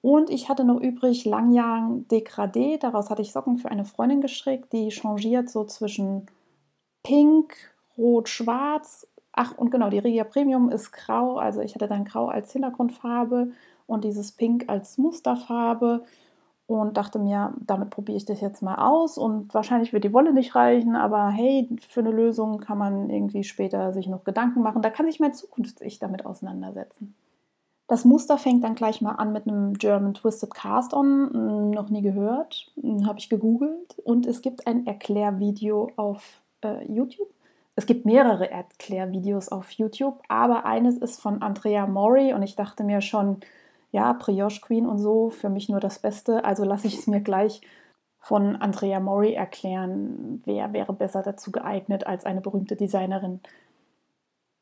Und 0.00 0.30
ich 0.30 0.48
hatte 0.48 0.64
noch 0.64 0.80
übrig 0.80 1.24
Langjahn 1.24 2.06
Degradé. 2.08 2.78
Daraus 2.78 3.10
hatte 3.10 3.22
ich 3.22 3.32
Socken 3.32 3.56
für 3.56 3.70
eine 3.70 3.84
Freundin 3.84 4.20
gestrickt, 4.20 4.72
die 4.72 4.90
changiert 4.90 5.48
so 5.48 5.64
zwischen 5.64 6.26
Pink, 7.02 7.54
Rot, 7.96 8.28
Schwarz. 8.28 9.06
Ach, 9.32 9.56
und 9.56 9.70
genau, 9.70 9.90
die 9.90 9.98
Regia 9.98 10.24
Premium 10.24 10.70
ist 10.70 10.92
grau. 10.92 11.38
Also 11.38 11.60
ich 11.60 11.74
hatte 11.74 11.88
dann 11.88 12.04
grau 12.04 12.26
als 12.26 12.52
Hintergrundfarbe 12.52 13.52
und 13.86 14.04
dieses 14.04 14.32
Pink 14.32 14.64
als 14.68 14.98
Musterfarbe 14.98 16.04
und 16.66 16.96
dachte 16.96 17.18
mir, 17.18 17.52
damit 17.60 17.90
probiere 17.90 18.16
ich 18.16 18.24
das 18.24 18.40
jetzt 18.40 18.62
mal 18.62 18.76
aus 18.76 19.18
und 19.18 19.52
wahrscheinlich 19.52 19.92
wird 19.92 20.04
die 20.04 20.14
Wolle 20.14 20.32
nicht 20.32 20.54
reichen, 20.54 20.96
aber 20.96 21.28
hey, 21.28 21.68
für 21.86 22.00
eine 22.00 22.10
Lösung 22.10 22.58
kann 22.58 22.78
man 22.78 23.10
irgendwie 23.10 23.44
später 23.44 23.92
sich 23.92 24.06
noch 24.08 24.24
Gedanken 24.24 24.62
machen. 24.62 24.80
Da 24.80 24.90
kann 24.90 25.06
sich 25.06 25.20
mein 25.20 25.34
Zukunfts-Ich 25.34 25.98
damit 25.98 26.24
auseinandersetzen. 26.24 27.14
Das 27.86 28.06
Muster 28.06 28.38
fängt 28.38 28.64
dann 28.64 28.76
gleich 28.76 29.02
mal 29.02 29.12
an 29.12 29.32
mit 29.32 29.46
einem 29.46 29.74
German 29.74 30.14
Twisted 30.14 30.54
Cast 30.54 30.94
On, 30.94 31.30
hm, 31.30 31.70
noch 31.70 31.90
nie 31.90 32.00
gehört, 32.00 32.72
hm, 32.80 33.06
habe 33.06 33.18
ich 33.18 33.28
gegoogelt 33.28 33.98
und 34.04 34.26
es 34.26 34.40
gibt 34.40 34.66
ein 34.66 34.86
Erklärvideo 34.86 35.90
auf 35.96 36.40
äh, 36.62 36.90
YouTube. 36.90 37.28
Es 37.76 37.84
gibt 37.84 38.06
mehrere 38.06 38.50
Erklärvideos 38.50 39.50
auf 39.50 39.70
YouTube, 39.72 40.22
aber 40.28 40.64
eines 40.64 40.96
ist 40.96 41.20
von 41.20 41.42
Andrea 41.42 41.86
Mori 41.86 42.32
und 42.32 42.42
ich 42.42 42.56
dachte 42.56 42.84
mir 42.84 43.02
schon, 43.02 43.40
ja, 43.94 44.12
Brioche 44.12 44.60
Queen 44.60 44.86
und 44.86 44.98
so, 44.98 45.30
für 45.30 45.48
mich 45.48 45.68
nur 45.68 45.78
das 45.78 46.00
Beste. 46.00 46.44
Also 46.44 46.64
lasse 46.64 46.88
ich 46.88 46.98
es 46.98 47.06
mir 47.06 47.20
gleich 47.20 47.60
von 48.18 48.56
Andrea 48.56 48.98
Mori 48.98 49.34
erklären, 49.34 50.42
wer 50.44 50.72
wäre 50.72 50.92
besser 50.92 51.22
dazu 51.22 51.52
geeignet 51.52 52.04
als 52.04 52.24
eine 52.24 52.40
berühmte 52.40 52.74
Designerin. 52.74 53.38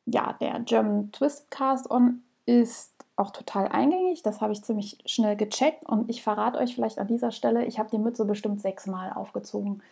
Ja, 0.04 0.34
der 0.38 0.60
German 0.60 1.12
Twist 1.12 1.50
Cast 1.50 1.90
On 1.90 2.20
ist 2.44 2.92
auch 3.16 3.30
total 3.30 3.68
eingängig. 3.68 4.22
Das 4.22 4.42
habe 4.42 4.52
ich 4.52 4.64
ziemlich 4.64 4.98
schnell 5.06 5.36
gecheckt 5.36 5.88
und 5.88 6.10
ich 6.10 6.22
verrate 6.22 6.58
euch 6.58 6.74
vielleicht 6.74 6.98
an 6.98 7.06
dieser 7.06 7.30
Stelle, 7.30 7.64
ich 7.64 7.78
habe 7.78 7.88
die 7.88 7.98
Mütze 7.98 8.26
bestimmt 8.26 8.60
sechsmal 8.60 9.14
aufgezogen. 9.14 9.82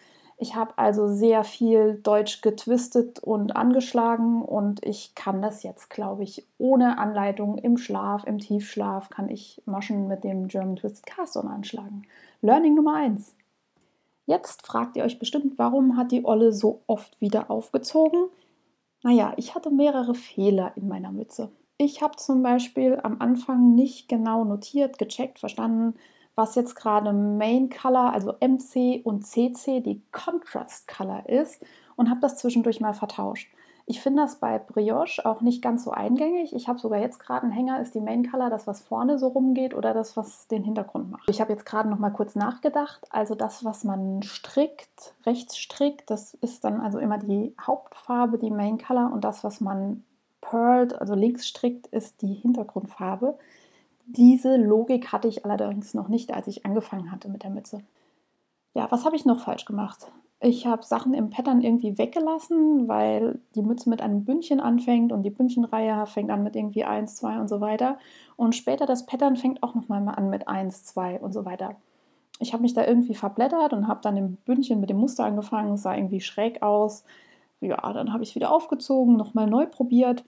Ich 0.42 0.54
habe 0.54 0.72
also 0.78 1.06
sehr 1.06 1.44
viel 1.44 2.00
Deutsch 2.02 2.40
getwistet 2.40 3.18
und 3.18 3.54
angeschlagen 3.54 4.40
und 4.40 4.82
ich 4.86 5.14
kann 5.14 5.42
das 5.42 5.62
jetzt, 5.62 5.90
glaube 5.90 6.22
ich, 6.22 6.46
ohne 6.56 6.96
Anleitung 6.96 7.58
im 7.58 7.76
Schlaf, 7.76 8.24
im 8.24 8.38
Tiefschlaf, 8.38 9.10
kann 9.10 9.28
ich 9.28 9.60
Maschen 9.66 10.08
mit 10.08 10.24
dem 10.24 10.48
German 10.48 10.76
Twisted 10.76 11.04
Cast 11.04 11.36
anschlagen. 11.36 12.06
Learning 12.40 12.74
Nummer 12.74 12.94
1. 12.94 13.36
Jetzt 14.24 14.66
fragt 14.66 14.96
ihr 14.96 15.04
euch 15.04 15.18
bestimmt, 15.18 15.58
warum 15.58 15.98
hat 15.98 16.10
die 16.10 16.24
Olle 16.24 16.54
so 16.54 16.80
oft 16.86 17.20
wieder 17.20 17.50
aufgezogen? 17.50 18.30
Naja, 19.02 19.34
ich 19.36 19.54
hatte 19.54 19.70
mehrere 19.70 20.14
Fehler 20.14 20.72
in 20.74 20.88
meiner 20.88 21.12
Mütze. 21.12 21.50
Ich 21.76 22.00
habe 22.00 22.16
zum 22.16 22.42
Beispiel 22.42 22.98
am 23.02 23.20
Anfang 23.20 23.74
nicht 23.74 24.08
genau 24.08 24.44
notiert, 24.44 24.96
gecheckt, 24.96 25.38
verstanden, 25.38 25.96
was 26.40 26.54
jetzt 26.54 26.74
gerade 26.74 27.12
Main 27.12 27.68
Color, 27.68 28.14
also 28.14 28.32
MC 28.40 29.04
und 29.04 29.26
CC, 29.26 29.80
die 29.80 30.00
Contrast 30.10 30.88
Color 30.88 31.28
ist 31.28 31.62
und 31.96 32.08
habe 32.08 32.20
das 32.20 32.38
zwischendurch 32.38 32.80
mal 32.80 32.94
vertauscht. 32.94 33.52
Ich 33.84 34.00
finde 34.00 34.22
das 34.22 34.36
bei 34.36 34.58
Brioche 34.58 35.26
auch 35.26 35.42
nicht 35.42 35.60
ganz 35.60 35.84
so 35.84 35.90
eingängig. 35.90 36.54
Ich 36.54 36.66
habe 36.66 36.78
sogar 36.78 36.98
jetzt 36.98 37.18
gerade 37.18 37.42
einen 37.42 37.52
Hänger, 37.52 37.82
ist 37.82 37.94
die 37.94 38.00
Main 38.00 38.30
Color 38.30 38.48
das, 38.48 38.66
was 38.66 38.80
vorne 38.80 39.18
so 39.18 39.28
rumgeht 39.28 39.74
oder 39.74 39.92
das, 39.92 40.16
was 40.16 40.48
den 40.48 40.64
Hintergrund 40.64 41.10
macht. 41.10 41.28
Ich 41.28 41.42
habe 41.42 41.52
jetzt 41.52 41.66
gerade 41.66 41.90
noch 41.90 41.98
mal 41.98 42.10
kurz 42.10 42.34
nachgedacht. 42.36 43.06
Also 43.10 43.34
das, 43.34 43.62
was 43.62 43.84
man 43.84 44.22
strickt, 44.22 45.12
rechts 45.26 45.58
strickt, 45.58 46.08
das 46.08 46.32
ist 46.34 46.64
dann 46.64 46.80
also 46.80 46.98
immer 46.98 47.18
die 47.18 47.54
Hauptfarbe, 47.60 48.38
die 48.38 48.50
Main 48.50 48.78
Color 48.78 49.12
und 49.12 49.24
das, 49.24 49.44
was 49.44 49.60
man 49.60 50.04
pearlt, 50.40 50.98
also 50.98 51.14
links 51.14 51.46
strickt, 51.46 51.86
ist 51.88 52.22
die 52.22 52.32
Hintergrundfarbe. 52.32 53.36
Diese 54.16 54.56
Logik 54.56 55.12
hatte 55.12 55.28
ich 55.28 55.44
allerdings 55.44 55.94
noch 55.94 56.08
nicht, 56.08 56.34
als 56.34 56.48
ich 56.48 56.66
angefangen 56.66 57.12
hatte 57.12 57.28
mit 57.28 57.44
der 57.44 57.50
Mütze. 57.50 57.80
Ja, 58.74 58.90
was 58.90 59.04
habe 59.04 59.14
ich 59.14 59.24
noch 59.24 59.38
falsch 59.38 59.66
gemacht? 59.66 60.10
Ich 60.40 60.66
habe 60.66 60.82
Sachen 60.82 61.14
im 61.14 61.30
Pattern 61.30 61.60
irgendwie 61.60 61.96
weggelassen, 61.96 62.88
weil 62.88 63.38
die 63.54 63.62
Mütze 63.62 63.88
mit 63.88 64.02
einem 64.02 64.24
Bündchen 64.24 64.58
anfängt 64.58 65.12
und 65.12 65.22
die 65.22 65.30
Bündchenreihe 65.30 66.06
fängt 66.06 66.30
an 66.30 66.42
mit 66.42 66.56
irgendwie 66.56 66.82
1, 66.82 67.14
2 67.14 67.38
und 67.38 67.46
so 67.46 67.60
weiter. 67.60 67.98
Und 68.34 68.56
später 68.56 68.84
das 68.84 69.06
Pattern 69.06 69.36
fängt 69.36 69.62
auch 69.62 69.76
nochmal 69.76 70.08
an 70.08 70.28
mit 70.28 70.48
1, 70.48 70.86
2 70.86 71.20
und 71.20 71.32
so 71.32 71.44
weiter. 71.44 71.76
Ich 72.40 72.52
habe 72.52 72.62
mich 72.62 72.74
da 72.74 72.84
irgendwie 72.84 73.14
verblättert 73.14 73.72
und 73.72 73.86
habe 73.86 74.00
dann 74.02 74.16
im 74.16 74.36
Bündchen 74.44 74.80
mit 74.80 74.90
dem 74.90 74.96
Muster 74.96 75.24
angefangen. 75.24 75.74
Es 75.74 75.82
sah 75.82 75.94
irgendwie 75.94 76.20
schräg 76.20 76.64
aus. 76.64 77.04
Ja, 77.60 77.92
dann 77.92 78.12
habe 78.12 78.24
ich 78.24 78.34
wieder 78.34 78.50
aufgezogen, 78.50 79.16
nochmal 79.16 79.46
neu 79.46 79.66
probiert 79.66 80.24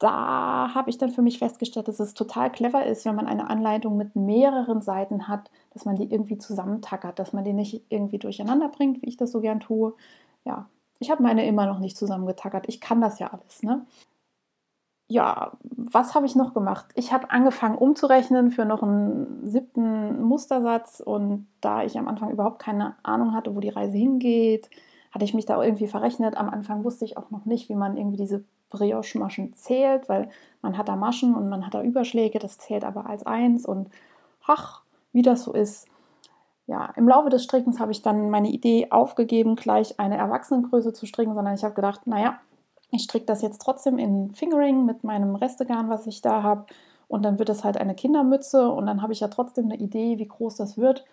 da 0.00 0.74
habe 0.74 0.88
ich 0.88 0.96
dann 0.96 1.10
für 1.10 1.20
mich 1.20 1.38
festgestellt, 1.38 1.86
dass 1.86 2.00
es 2.00 2.14
total 2.14 2.50
clever 2.50 2.86
ist, 2.86 3.04
wenn 3.04 3.14
man 3.14 3.26
eine 3.26 3.50
Anleitung 3.50 3.98
mit 3.98 4.16
mehreren 4.16 4.80
Seiten 4.80 5.28
hat, 5.28 5.50
dass 5.74 5.84
man 5.84 5.96
die 5.96 6.10
irgendwie 6.10 6.38
zusammentackert, 6.38 7.18
dass 7.18 7.34
man 7.34 7.44
die 7.44 7.52
nicht 7.52 7.84
irgendwie 7.90 8.18
durcheinander 8.18 8.68
bringt, 8.68 9.02
wie 9.02 9.08
ich 9.08 9.18
das 9.18 9.30
so 9.30 9.42
gern 9.42 9.60
tue. 9.60 9.92
Ja, 10.44 10.70
ich 11.00 11.10
habe 11.10 11.22
meine 11.22 11.46
immer 11.46 11.66
noch 11.66 11.80
nicht 11.80 11.98
zusammengetackert. 11.98 12.66
Ich 12.68 12.80
kann 12.80 13.02
das 13.02 13.18
ja 13.18 13.28
alles, 13.28 13.62
ne? 13.62 13.86
Ja, 15.08 15.52
was 15.60 16.14
habe 16.14 16.24
ich 16.24 16.34
noch 16.34 16.54
gemacht? 16.54 16.86
Ich 16.94 17.12
habe 17.12 17.30
angefangen 17.30 17.76
umzurechnen 17.76 18.52
für 18.52 18.64
noch 18.64 18.82
einen 18.82 19.46
siebten 19.48 20.22
Mustersatz 20.22 21.00
und 21.00 21.46
da 21.60 21.82
ich 21.82 21.98
am 21.98 22.08
Anfang 22.08 22.30
überhaupt 22.30 22.60
keine 22.60 22.94
Ahnung 23.02 23.34
hatte, 23.34 23.54
wo 23.54 23.60
die 23.60 23.68
Reise 23.68 23.98
hingeht, 23.98 24.70
hatte 25.10 25.24
ich 25.24 25.34
mich 25.34 25.46
da 25.46 25.62
irgendwie 25.62 25.88
verrechnet. 25.88 26.36
Am 26.36 26.48
Anfang 26.48 26.84
wusste 26.84 27.04
ich 27.04 27.18
auch 27.18 27.30
noch 27.30 27.44
nicht, 27.44 27.68
wie 27.68 27.74
man 27.74 27.96
irgendwie 27.98 28.18
diese 28.18 28.44
Brioche-Maschen 28.70 29.54
zählt, 29.54 30.08
weil 30.08 30.30
man 30.62 30.78
hat 30.78 30.88
da 30.88 30.96
Maschen 30.96 31.34
und 31.34 31.48
man 31.48 31.66
hat 31.66 31.74
da 31.74 31.82
Überschläge, 31.82 32.38
das 32.38 32.58
zählt 32.58 32.84
aber 32.84 33.06
als 33.06 33.26
eins 33.26 33.66
und 33.66 33.88
ach, 34.46 34.82
wie 35.12 35.22
das 35.22 35.44
so 35.44 35.52
ist. 35.52 35.86
Ja, 36.66 36.92
im 36.96 37.08
Laufe 37.08 37.30
des 37.30 37.42
Strickens 37.42 37.80
habe 37.80 37.92
ich 37.92 38.02
dann 38.02 38.30
meine 38.30 38.48
Idee 38.48 38.88
aufgegeben, 38.90 39.56
gleich 39.56 39.98
eine 39.98 40.16
Erwachsenengröße 40.16 40.92
zu 40.92 41.06
stricken, 41.06 41.34
sondern 41.34 41.54
ich 41.54 41.64
habe 41.64 41.74
gedacht, 41.74 42.06
naja, 42.06 42.38
ich 42.92 43.02
stricke 43.02 43.26
das 43.26 43.42
jetzt 43.42 43.60
trotzdem 43.60 43.98
in 43.98 44.32
Fingering 44.34 44.84
mit 44.86 45.04
meinem 45.04 45.34
Restegarn, 45.34 45.88
was 45.88 46.06
ich 46.06 46.22
da 46.22 46.42
habe. 46.42 46.66
Und 47.08 47.24
dann 47.24 47.38
wird 47.40 47.48
es 47.48 47.64
halt 47.64 47.76
eine 47.76 47.94
Kindermütze 47.94 48.70
und 48.70 48.86
dann 48.86 49.02
habe 49.02 49.12
ich 49.12 49.20
ja 49.20 49.28
trotzdem 49.28 49.64
eine 49.64 49.76
Idee, 49.76 50.18
wie 50.18 50.28
groß 50.28 50.56
das 50.56 50.78
wird 50.78 51.04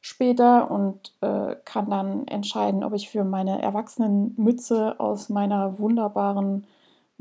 später 0.00 0.70
und 0.70 1.12
äh, 1.20 1.56
kann 1.64 1.90
dann 1.90 2.26
entscheiden, 2.26 2.84
ob 2.84 2.94
ich 2.94 3.10
für 3.10 3.24
meine 3.24 3.60
Erwachsenenmütze 3.60 4.98
aus 4.98 5.28
meiner 5.28 5.78
wunderbaren 5.78 6.66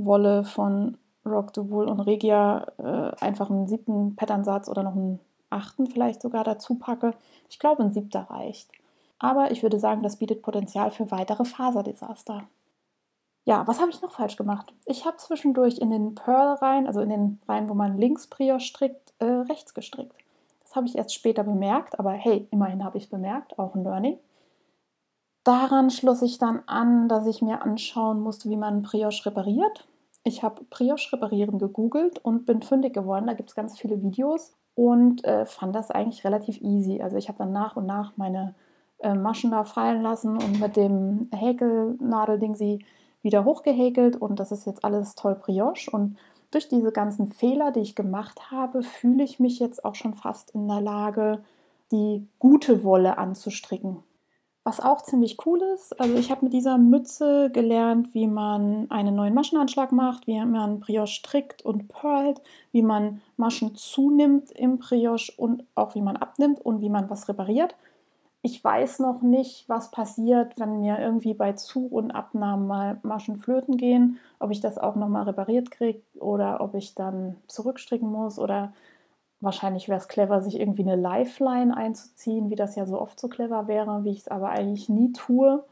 Wolle 0.05 0.43
von 0.43 0.97
Rock 1.25 1.51
the 1.55 1.69
Wool 1.69 1.87
und 1.87 1.99
Regia 1.99 2.65
äh, 2.77 3.15
einfach 3.23 3.49
einen 3.49 3.67
siebten 3.67 4.15
Patternsatz 4.15 4.69
oder 4.69 4.83
noch 4.83 4.95
einen 4.95 5.19
achten 5.49 5.87
vielleicht 5.87 6.21
sogar 6.21 6.43
dazu 6.43 6.75
packe. 6.75 7.13
Ich 7.49 7.59
glaube, 7.59 7.83
ein 7.83 7.91
siebter 7.91 8.21
reicht. 8.29 8.71
Aber 9.19 9.51
ich 9.51 9.63
würde 9.63 9.79
sagen, 9.79 10.01
das 10.01 10.17
bietet 10.17 10.41
Potenzial 10.41 10.91
für 10.91 11.11
weitere 11.11 11.43
Faserdesaster. 11.43 12.43
Ja, 13.45 13.67
was 13.67 13.79
habe 13.79 13.89
ich 13.89 14.01
noch 14.01 14.11
falsch 14.11 14.35
gemacht? 14.35 14.73
Ich 14.85 15.05
habe 15.05 15.17
zwischendurch 15.17 15.79
in 15.79 15.89
den 15.89 16.15
Pearl 16.15 16.55
rein, 16.55 16.87
also 16.87 17.01
in 17.01 17.09
den 17.09 17.41
Reihen, 17.47 17.69
wo 17.69 17.73
man 17.73 17.97
links 17.97 18.27
Brioche 18.27 18.59
strickt, 18.59 19.13
äh, 19.19 19.25
rechts 19.25 19.73
gestrickt. 19.73 20.15
Das 20.61 20.75
habe 20.75 20.85
ich 20.85 20.95
erst 20.95 21.15
später 21.15 21.43
bemerkt, 21.43 21.99
aber 21.99 22.11
hey, 22.11 22.47
immerhin 22.51 22.83
habe 22.83 22.97
ich 22.97 23.05
es 23.05 23.09
bemerkt, 23.09 23.57
auch 23.57 23.73
ein 23.75 23.83
Learning. 23.83 24.19
Daran 25.43 25.89
schloss 25.89 26.21
ich 26.21 26.37
dann 26.37 26.61
an, 26.67 27.09
dass 27.09 27.25
ich 27.25 27.41
mir 27.41 27.63
anschauen 27.63 28.19
musste, 28.19 28.49
wie 28.49 28.57
man 28.57 28.83
Brioche 28.83 29.25
repariert. 29.25 29.87
Ich 30.29 30.43
habe 30.43 30.63
Brioche 30.69 31.13
reparieren 31.13 31.57
gegoogelt 31.57 32.19
und 32.19 32.45
bin 32.45 32.61
fündig 32.61 32.93
geworden. 32.93 33.25
Da 33.25 33.33
gibt 33.33 33.49
es 33.49 33.55
ganz 33.55 33.79
viele 33.79 34.03
Videos 34.03 34.55
und 34.75 35.25
äh, 35.25 35.47
fand 35.47 35.73
das 35.75 35.89
eigentlich 35.89 36.23
relativ 36.23 36.61
easy. 36.61 37.01
Also 37.01 37.17
ich 37.17 37.29
habe 37.29 37.39
dann 37.39 37.51
nach 37.51 37.75
und 37.75 37.87
nach 37.87 38.15
meine 38.15 38.53
äh, 38.99 39.15
Maschen 39.15 39.49
da 39.49 39.63
fallen 39.63 40.03
lassen 40.03 40.37
und 40.37 40.59
mit 40.59 40.75
dem 40.75 41.29
Häkelnadelding 41.33 42.53
sie 42.53 42.85
wieder 43.23 43.43
hochgehäkelt 43.43 44.17
und 44.17 44.39
das 44.39 44.51
ist 44.51 44.67
jetzt 44.67 44.85
alles 44.85 45.15
toll 45.15 45.33
Brioche 45.33 45.89
und 45.89 46.17
durch 46.51 46.67
diese 46.67 46.91
ganzen 46.91 47.31
Fehler, 47.31 47.71
die 47.71 47.81
ich 47.81 47.95
gemacht 47.95 48.51
habe, 48.51 48.83
fühle 48.83 49.23
ich 49.23 49.39
mich 49.39 49.57
jetzt 49.57 49.83
auch 49.83 49.95
schon 49.95 50.13
fast 50.13 50.51
in 50.51 50.67
der 50.67 50.81
Lage, 50.81 51.43
die 51.91 52.27
gute 52.37 52.83
Wolle 52.83 53.17
anzustricken. 53.17 54.03
Was 54.69 54.79
auch 54.79 55.01
ziemlich 55.01 55.43
cool 55.47 55.63
ist, 55.73 55.99
also 55.99 56.13
ich 56.13 56.29
habe 56.29 56.45
mit 56.45 56.53
dieser 56.53 56.77
Mütze 56.77 57.49
gelernt, 57.51 58.13
wie 58.13 58.27
man 58.27 58.85
einen 58.91 59.15
neuen 59.15 59.33
Maschenanschlag 59.33 59.91
macht, 59.91 60.27
wie 60.27 60.39
man 60.45 60.79
Brioche 60.79 61.07
strickt 61.07 61.65
und 61.65 61.87
pearlt, 61.87 62.39
wie 62.71 62.83
man 62.83 63.19
Maschen 63.35 63.73
zunimmt 63.73 64.51
im 64.51 64.77
Brioche 64.77 65.33
und 65.37 65.63
auch 65.73 65.95
wie 65.95 66.03
man 66.03 66.17
abnimmt 66.17 66.63
und 66.63 66.81
wie 66.81 66.89
man 66.89 67.09
was 67.09 67.27
repariert. 67.27 67.75
Ich 68.43 68.63
weiß 68.63 68.99
noch 68.99 69.23
nicht, 69.23 69.67
was 69.67 69.89
passiert, 69.89 70.59
wenn 70.59 70.81
mir 70.81 70.99
irgendwie 70.99 71.33
bei 71.33 71.53
Zu- 71.53 71.87
und 71.87 72.11
Abnahmen 72.11 72.67
mal 72.67 72.99
Maschen 73.01 73.37
flöten 73.37 73.75
gehen, 73.75 74.19
ob 74.37 74.51
ich 74.51 74.59
das 74.59 74.77
auch 74.77 74.95
nochmal 74.95 75.23
repariert 75.23 75.71
kriege 75.71 76.03
oder 76.19 76.61
ob 76.61 76.75
ich 76.75 76.93
dann 76.93 77.37
zurückstricken 77.47 78.11
muss 78.11 78.37
oder 78.37 78.71
Wahrscheinlich 79.41 79.87
wäre 79.87 79.99
es 79.99 80.07
clever, 80.07 80.41
sich 80.41 80.59
irgendwie 80.59 80.81
eine 80.81 80.97
Lifeline 80.97 81.75
einzuziehen, 81.75 82.49
wie 82.49 82.55
das 82.55 82.75
ja 82.75 82.85
so 82.85 82.99
oft 82.99 83.19
so 83.19 83.29
clever 83.29 83.67
wäre, 83.67 84.03
wie 84.03 84.11
ich 84.11 84.19
es 84.19 84.27
aber 84.27 84.49
eigentlich 84.49 84.89
nie 84.89 85.13
tue. 85.13 85.63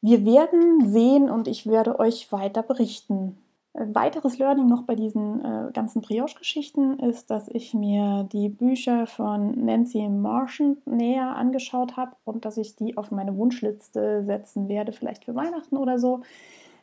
Wir 0.00 0.24
werden 0.24 0.90
sehen 0.90 1.30
und 1.30 1.48
ich 1.48 1.66
werde 1.66 1.98
euch 1.98 2.30
weiter 2.32 2.62
berichten. 2.62 3.36
Weiteres 3.78 4.38
Learning 4.38 4.68
noch 4.68 4.84
bei 4.84 4.94
diesen 4.94 5.44
äh, 5.44 5.70
ganzen 5.72 6.00
Brioche-Geschichten 6.00 6.98
ist, 7.00 7.30
dass 7.30 7.48
ich 7.48 7.74
mir 7.74 8.26
die 8.32 8.48
Bücher 8.48 9.06
von 9.06 9.66
Nancy 9.66 10.08
Marchand 10.08 10.86
näher 10.86 11.36
angeschaut 11.36 11.96
habe 11.98 12.12
und 12.24 12.46
dass 12.46 12.56
ich 12.56 12.74
die 12.76 12.96
auf 12.96 13.10
meine 13.10 13.36
Wunschliste 13.36 14.22
setzen 14.22 14.68
werde, 14.68 14.92
vielleicht 14.92 15.26
für 15.26 15.34
Weihnachten 15.34 15.76
oder 15.76 15.98
so. 15.98 16.22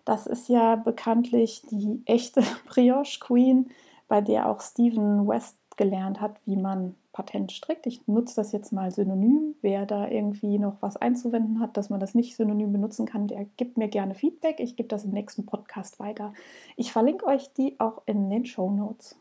Das 0.05 0.27
ist 0.27 0.49
ja 0.49 0.75
bekanntlich 0.75 1.63
die 1.71 2.03
echte 2.05 2.43
Brioche 2.67 3.19
Queen, 3.19 3.71
bei 4.07 4.21
der 4.21 4.47
auch 4.47 4.61
Stephen 4.61 5.27
West 5.27 5.57
gelernt 5.77 6.21
hat, 6.21 6.35
wie 6.45 6.55
man 6.55 6.95
Patent 7.13 7.51
strickt. 7.51 7.85
Ich 7.85 8.07
nutze 8.07 8.35
das 8.35 8.51
jetzt 8.51 8.73
mal 8.73 8.91
synonym. 8.91 9.55
Wer 9.61 9.85
da 9.85 10.07
irgendwie 10.07 10.57
noch 10.57 10.81
was 10.81 10.97
einzuwenden 10.97 11.59
hat, 11.59 11.77
dass 11.77 11.89
man 11.89 11.99
das 11.99 12.15
nicht 12.15 12.35
synonym 12.35 12.71
benutzen 12.71 13.05
kann, 13.05 13.27
der 13.27 13.45
gibt 13.57 13.77
mir 13.77 13.87
gerne 13.87 14.15
Feedback. 14.15 14.59
Ich 14.59 14.75
gebe 14.75 14.89
das 14.89 15.05
im 15.05 15.11
nächsten 15.11 15.45
Podcast 15.45 15.99
weiter. 15.99 16.33
Ich 16.75 16.91
verlinke 16.91 17.25
euch 17.27 17.53
die 17.53 17.79
auch 17.79 18.01
in 18.05 18.29
den 18.29 18.45
Show 18.45 18.71
Notes. 18.71 19.15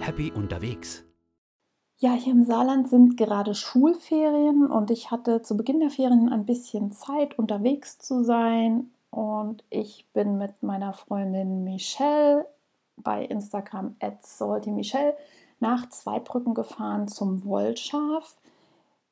Happy 0.00 0.30
unterwegs. 0.32 1.04
Ja, 1.98 2.12
hier 2.12 2.32
im 2.32 2.44
Saarland 2.44 2.88
sind 2.88 3.16
gerade 3.16 3.54
Schulferien 3.54 4.70
und 4.70 4.90
ich 4.90 5.10
hatte 5.10 5.42
zu 5.42 5.56
Beginn 5.56 5.80
der 5.80 5.90
Ferien 5.90 6.28
ein 6.28 6.44
bisschen 6.44 6.92
Zeit, 6.92 7.38
unterwegs 7.38 7.98
zu 7.98 8.22
sein. 8.22 8.90
Und 9.10 9.64
ich 9.70 10.06
bin 10.12 10.36
mit 10.36 10.62
meiner 10.62 10.92
Freundin 10.92 11.64
Michelle 11.64 12.46
bei 12.96 13.24
Instagram 13.24 13.96
at 14.00 14.24
saltymichelle 14.24 15.16
nach 15.60 15.88
Zweibrücken 15.88 16.54
gefahren 16.54 17.08
zum 17.08 17.44
Wollschaf. 17.44 18.36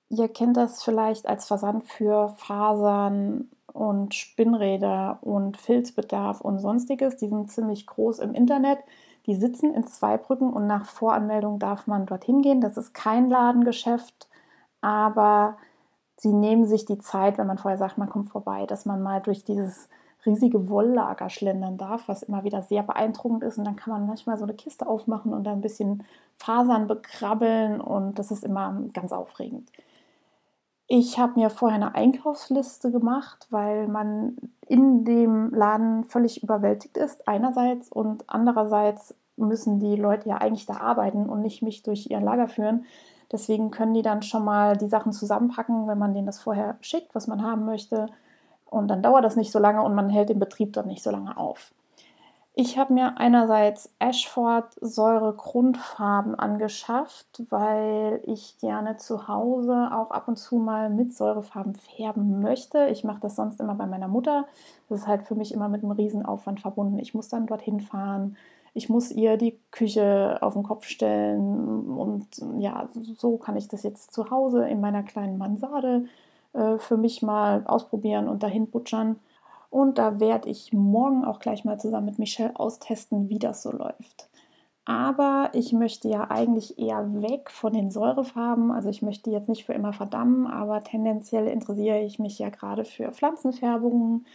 Ihr 0.09 0.29
kennt 0.29 0.57
das 0.57 0.83
vielleicht 0.83 1.27
als 1.27 1.47
Versand 1.47 1.85
für 1.85 2.29
Fasern 2.37 3.49
und 3.73 4.15
Spinnräder 4.15 5.19
und 5.23 5.57
Filzbedarf 5.57 6.41
und 6.41 6.59
sonstiges. 6.61 7.17
Die 7.17 7.29
sind 7.29 7.51
ziemlich 7.51 7.87
groß 7.87 8.21
im 8.21 8.35
Internet. 8.35 8.79
Die 9.27 9.35
sitzen 9.35 9.73
in 9.75 9.87
Zweibrücken 9.87 10.53
und 10.53 10.67
nach 10.67 10.85
Voranmeldung 10.87 11.59
darf 11.59 11.87
man 11.87 12.07
dorthin 12.07 12.43
gehen. 12.43 12.61
Das 12.61 12.77
ist 12.77 12.93
kein 12.93 13.31
Ladengeschäft, 13.31 14.29
aber 14.83 15.57
sie 16.17 16.33
nehmen 16.33 16.67
sich 16.67 16.85
die 16.85 16.99
Zeit, 16.99 17.39
wenn 17.39 17.47
man 17.47 17.59
vorher 17.59 17.79
sagt, 17.79 17.99
man 17.99 18.11
kommt 18.11 18.29
vorbei, 18.29 18.67
dass 18.67 18.85
man 18.85 19.03
mal 19.03 19.21
durch 19.21 19.43
dieses 19.45 19.89
riesige 20.27 20.69
Wolllager 20.69 21.29
schlendern 21.31 21.77
darf, 21.77 22.09
was 22.09 22.23
immer 22.23 22.45
wieder 22.45 22.63
sehr 22.63 22.83
beeindruckend 22.83 23.43
ist. 23.43 23.59
Und 23.59 23.65
dann 23.65 23.77
kann 23.77 23.93
man 23.93 24.07
manchmal 24.07 24.37
so 24.37 24.45
eine 24.45 24.55
Kiste 24.55 24.87
aufmachen 24.87 25.33
und 25.33 25.45
da 25.45 25.53
ein 25.53 25.61
bisschen 25.61 26.05
Fasern 26.37 26.87
bekrabbeln 26.87 27.81
und 27.81 28.19
das 28.19 28.31
ist 28.31 28.45
immer 28.45 28.83
ganz 28.93 29.13
aufregend. 29.13 29.71
Ich 30.87 31.19
habe 31.19 31.41
mir 31.41 31.49
vorher 31.49 31.77
eine 31.77 31.95
Einkaufsliste 31.95 32.91
gemacht, 32.91 33.47
weil 33.51 33.89
man 33.89 34.37
in 34.67 35.05
dem 35.05 35.51
Laden 35.55 36.05
völlig 36.05 36.43
überwältigt 36.43 36.99
ist, 36.99 37.27
einerseits 37.27 37.91
und 37.91 38.25
andererseits 38.29 39.15
müssen 39.37 39.81
die 39.81 39.97
Leute 39.97 40.29
ja 40.29 40.37
eigentlich 40.37 40.67
da 40.67 40.77
arbeiten 40.77 41.29
und 41.29 41.41
nicht 41.41 41.63
mich 41.63 41.83
durch 41.83 42.11
ihr 42.11 42.21
Lager 42.21 42.49
führen. 42.49 42.85
Deswegen 43.33 43.71
können 43.71 43.95
die 43.95 44.03
dann 44.03 44.23
schon 44.23 44.45
mal 44.45 44.77
die 44.77 44.87
Sachen 44.87 45.13
zusammenpacken, 45.13 45.89
wenn 45.89 45.99
man 45.99 46.15
denen 46.15 46.27
das 46.27 46.41
vorher 46.41 46.77
schickt, 46.83 47.15
was 47.15 47.27
man 47.27 47.43
haben 47.43 47.65
möchte. 47.65 48.07
Und 48.75 48.89
dann 48.89 49.03
dauert 49.03 49.25
das 49.25 49.37
nicht 49.37 49.53
so 49.53 49.59
lange 49.59 49.83
und 49.83 49.95
man 49.95 50.11
hält 50.11 50.29
den 50.29 50.39
Betrieb 50.39 50.73
dort 50.73 50.87
nicht 50.87 51.03
so 51.03 51.11
lange 51.11 51.37
auf. 51.37 51.73
Ich 52.57 52.79
habe 52.79 52.93
mir 52.93 53.19
einerseits 53.19 53.93
Ashford 53.99 54.77
Säure 54.81 55.33
Grundfarben 55.35 56.37
angeschafft, 56.37 57.43
weil 57.51 58.21
ich 58.25 58.59
gerne 58.61 58.97
zu 58.97 59.27
Hause 59.27 59.91
auch 59.93 60.13
ab 60.13 60.29
und 60.29 60.37
zu 60.37 60.57
mal 60.57 60.89
mit 60.89 61.13
Säurefarben 61.13 61.75
färben 61.75 62.41
möchte. 62.41 62.87
Ich 62.87 63.03
mache 63.03 63.19
das 63.21 63.35
sonst 63.35 63.61
immer 63.61 63.75
bei 63.75 63.87
meiner 63.87 64.07
Mutter. 64.07 64.47
Das 64.89 65.01
ist 65.01 65.07
halt 65.09 65.25
für 65.25 65.35
mich 65.35 65.53
immer 65.53 65.69
mit 65.69 65.83
einem 65.83 65.93
Riesenaufwand 65.93 66.61
verbunden. 66.61 67.01
Ich 67.01 67.13
muss 67.13 67.29
dann 67.29 67.47
dorthin 67.47 67.81
fahren. 67.81 68.37
Ich 68.73 68.89
muss 68.89 69.11
ihr 69.11 69.37
die 69.37 69.59
Küche 69.73 70.39
auf 70.41 70.55
den 70.55 70.63
Kopf 70.63 70.85
stellen. 70.85 71.97
Und 71.97 72.27
ja, 72.59 72.89
so 73.17 73.37
kann 73.37 73.57
ich 73.57 73.67
das 73.67 73.83
jetzt 73.83 74.13
zu 74.13 74.31
Hause 74.31 74.69
in 74.69 74.81
meiner 74.81 75.03
kleinen 75.03 75.39
Mansarde 75.39 76.05
äh, 76.55 76.79
für 76.79 76.97
mich 76.97 77.23
mal 77.23 77.65
ausprobieren 77.67 78.29
und 78.29 78.43
dahin 78.43 78.71
butschern. 78.71 79.19
Und 79.71 79.99
da 79.99 80.21
werde 80.21 80.49
ich 80.49 80.73
morgen 80.73 81.25
auch 81.25 81.41
gleich 81.41 81.65
mal 81.65 81.79
zusammen 81.79 82.07
mit 82.07 82.19
Michelle 82.19 82.59
austesten, 82.59 83.29
wie 83.29 83.39
das 83.41 83.63
so 83.63 83.73
läuft. 83.73 84.29
Aber 84.85 85.51
ich 85.55 85.73
möchte 85.73 86.09
ja 86.09 86.31
eigentlich 86.31 86.79
eher 86.79 87.23
weg 87.23 87.51
von 87.51 87.73
den 87.73 87.91
Säurefarben. 87.91 88.71
Also 88.71 88.91
ich 88.91 89.03
möchte 89.03 89.31
jetzt 89.31 89.49
nicht 89.49 89.65
für 89.65 89.73
immer 89.73 89.93
verdammen, 89.93 90.47
aber 90.47 90.85
tendenziell 90.85 91.49
interessiere 91.49 92.01
ich 92.01 92.19
mich 92.19 92.39
ja 92.39 92.51
gerade 92.51 92.85
für 92.85 93.11
Pflanzenfärbungen. 93.13 94.27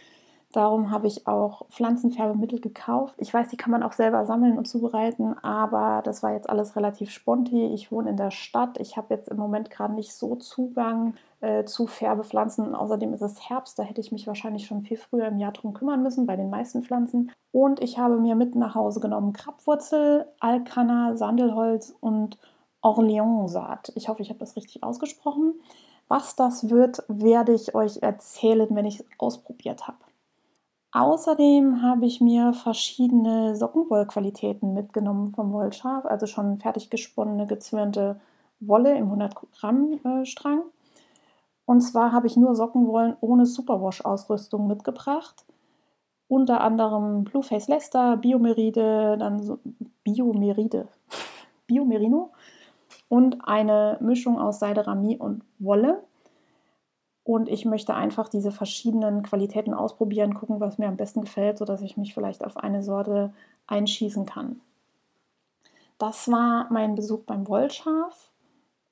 Darum 0.52 0.90
habe 0.90 1.06
ich 1.06 1.28
auch 1.28 1.68
Pflanzenfärbemittel 1.68 2.60
gekauft. 2.60 3.14
Ich 3.18 3.32
weiß, 3.32 3.50
die 3.50 3.56
kann 3.56 3.70
man 3.70 3.84
auch 3.84 3.92
selber 3.92 4.26
sammeln 4.26 4.58
und 4.58 4.66
zubereiten, 4.66 5.38
aber 5.44 6.02
das 6.02 6.24
war 6.24 6.32
jetzt 6.32 6.50
alles 6.50 6.74
relativ 6.74 7.10
sponti. 7.10 7.66
Ich 7.66 7.92
wohne 7.92 8.10
in 8.10 8.16
der 8.16 8.32
Stadt. 8.32 8.80
Ich 8.80 8.96
habe 8.96 9.14
jetzt 9.14 9.28
im 9.28 9.36
Moment 9.36 9.70
gerade 9.70 9.94
nicht 9.94 10.12
so 10.12 10.34
Zugang 10.34 11.14
äh, 11.40 11.64
zu 11.64 11.86
Färbepflanzen. 11.86 12.74
Außerdem 12.74 13.14
ist 13.14 13.22
es 13.22 13.48
Herbst, 13.48 13.78
da 13.78 13.84
hätte 13.84 14.00
ich 14.00 14.10
mich 14.10 14.26
wahrscheinlich 14.26 14.66
schon 14.66 14.82
viel 14.82 14.96
früher 14.96 15.28
im 15.28 15.38
Jahr 15.38 15.52
drum 15.52 15.72
kümmern 15.72 16.02
müssen, 16.02 16.26
bei 16.26 16.34
den 16.34 16.50
meisten 16.50 16.82
Pflanzen. 16.82 17.30
Und 17.52 17.80
ich 17.80 17.98
habe 17.98 18.16
mir 18.18 18.34
mit 18.34 18.56
nach 18.56 18.74
Hause 18.74 18.98
genommen 18.98 19.32
Krabwurzel, 19.32 20.26
Alkanna, 20.40 21.16
Sandelholz 21.16 21.94
und 22.00 22.38
Orleanssaat. 22.82 23.92
Ich 23.94 24.08
hoffe, 24.08 24.22
ich 24.22 24.30
habe 24.30 24.40
das 24.40 24.56
richtig 24.56 24.82
ausgesprochen. 24.82 25.54
Was 26.08 26.34
das 26.34 26.70
wird, 26.70 27.04
werde 27.06 27.52
ich 27.52 27.76
euch 27.76 28.02
erzählen, 28.02 28.66
wenn 28.70 28.84
ich 28.84 28.98
es 28.98 29.06
ausprobiert 29.18 29.86
habe. 29.86 29.98
Außerdem 30.92 31.82
habe 31.82 32.06
ich 32.06 32.20
mir 32.20 32.52
verschiedene 32.52 33.54
Sockenwollqualitäten 33.54 34.74
mitgenommen 34.74 35.30
vom 35.30 35.52
Wollschaf, 35.52 36.04
also 36.04 36.26
schon 36.26 36.58
fertig 36.58 36.90
gesponnene, 36.90 37.46
gezwirnte 37.46 38.20
Wolle 38.58 38.96
im 38.96 39.04
100 39.04 39.34
Gramm 39.52 40.00
äh, 40.04 40.24
Strang. 40.24 40.62
Und 41.64 41.82
zwar 41.82 42.12
habe 42.12 42.26
ich 42.26 42.36
nur 42.36 42.56
Sockenwollen 42.56 43.16
ohne 43.20 43.46
Superwash-Ausrüstung 43.46 44.66
mitgebracht. 44.66 45.44
Unter 46.26 46.60
anderem 46.60 47.22
Blueface 47.22 47.68
Lester, 47.68 48.16
Biomeride, 48.16 49.16
dann 49.16 49.40
so 49.40 49.60
Biomeride, 50.02 50.88
Biomerino 51.68 52.32
und 53.08 53.38
eine 53.46 53.96
Mischung 54.00 54.40
aus 54.40 54.58
Seide 54.58 54.88
Rami 54.88 55.16
und 55.16 55.44
Wolle. 55.60 56.02
Und 57.30 57.48
ich 57.48 57.64
möchte 57.64 57.94
einfach 57.94 58.28
diese 58.28 58.50
verschiedenen 58.50 59.22
Qualitäten 59.22 59.72
ausprobieren, 59.72 60.34
gucken, 60.34 60.58
was 60.58 60.78
mir 60.78 60.88
am 60.88 60.96
besten 60.96 61.20
gefällt, 61.20 61.58
sodass 61.58 61.80
ich 61.80 61.96
mich 61.96 62.12
vielleicht 62.12 62.44
auf 62.44 62.56
eine 62.56 62.82
Sorte 62.82 63.32
einschießen 63.68 64.26
kann. 64.26 64.60
Das 65.96 66.28
war 66.28 66.66
mein 66.72 66.96
Besuch 66.96 67.20
beim 67.22 67.46
Wollschaf. 67.46 68.32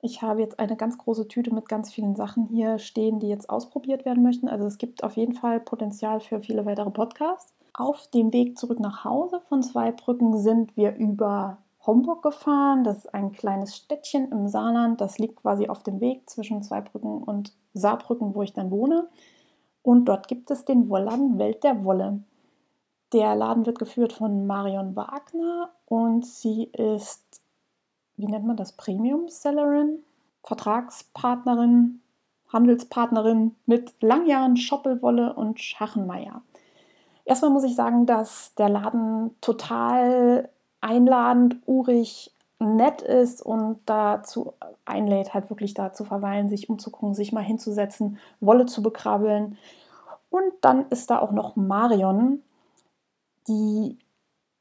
Ich 0.01 0.21
habe 0.21 0.39
jetzt 0.39 0.57
eine 0.57 0.77
ganz 0.77 0.97
große 0.97 1.27
Tüte 1.27 1.53
mit 1.53 1.67
ganz 1.67 1.91
vielen 1.91 2.15
Sachen 2.15 2.45
hier 2.45 2.79
stehen, 2.79 3.19
die 3.19 3.27
jetzt 3.27 3.49
ausprobiert 3.49 4.05
werden 4.05 4.23
möchten. 4.23 4.47
Also 4.47 4.67
es 4.67 4.77
gibt 4.77 5.03
auf 5.03 5.17
jeden 5.17 5.33
Fall 5.33 5.59
Potenzial 5.59 6.21
für 6.21 6.39
viele 6.39 6.65
weitere 6.65 6.91
Podcasts. 6.91 7.53
Auf 7.73 8.07
dem 8.07 8.31
Weg 8.31 8.57
zurück 8.57 8.79
nach 8.79 9.03
Hause 9.03 9.41
von 9.49 9.61
Zweibrücken 9.63 10.37
sind 10.37 10.77
wir 10.77 10.95
über 10.95 11.57
Homburg 11.85 12.23
gefahren. 12.23 12.83
Das 12.83 12.99
ist 12.99 13.13
ein 13.13 13.31
kleines 13.31 13.75
Städtchen 13.75 14.31
im 14.31 14.47
Saarland. 14.47 15.01
Das 15.01 15.17
liegt 15.17 15.37
quasi 15.37 15.67
auf 15.67 15.83
dem 15.83 16.01
Weg 16.01 16.29
zwischen 16.29 16.61
Zweibrücken 16.61 17.23
und 17.23 17.53
Saarbrücken, 17.73 18.35
wo 18.35 18.41
ich 18.41 18.53
dann 18.53 18.71
wohne. 18.71 19.07
Und 19.81 20.05
dort 20.05 20.27
gibt 20.27 20.51
es 20.51 20.65
den 20.65 20.89
Wollladen 20.89 21.39
Welt 21.39 21.63
der 21.63 21.83
Wolle. 21.83 22.23
Der 23.13 23.35
Laden 23.35 23.65
wird 23.65 23.79
geführt 23.79 24.13
von 24.13 24.45
Marion 24.45 24.95
Wagner 24.95 25.71
und 25.85 26.25
sie 26.25 26.65
ist 26.65 27.41
wie 28.19 28.27
nennt 28.27 28.45
man 28.45 28.57
das, 28.57 28.73
Premium-Sellerin, 28.73 30.03
Vertragspartnerin, 30.43 32.01
Handelspartnerin 32.51 33.55
mit 33.65 33.93
Langjahren, 34.01 34.57
Schoppelwolle 34.57 35.33
und 35.33 35.59
Schachenmeier. 35.61 36.41
Erstmal 37.23 37.51
muss 37.51 37.63
ich 37.63 37.75
sagen, 37.75 38.05
dass 38.05 38.55
der 38.55 38.69
Laden 38.69 39.35
total 39.39 40.49
einladend, 40.81 41.57
urig, 41.65 42.31
nett 42.59 43.01
ist 43.01 43.41
und 43.41 43.79
dazu 43.85 44.53
einlädt, 44.85 45.33
halt 45.33 45.49
wirklich 45.49 45.73
da 45.73 45.93
zu 45.93 46.03
verweilen, 46.03 46.49
sich 46.49 46.69
umzugucken, 46.69 47.13
sich 47.13 47.31
mal 47.31 47.43
hinzusetzen, 47.43 48.17
Wolle 48.41 48.65
zu 48.65 48.83
bekrabbeln. 48.83 49.57
Und 50.29 50.53
dann 50.61 50.87
ist 50.89 51.09
da 51.09 51.19
auch 51.19 51.31
noch 51.31 51.55
Marion, 51.55 52.43
die 53.47 53.97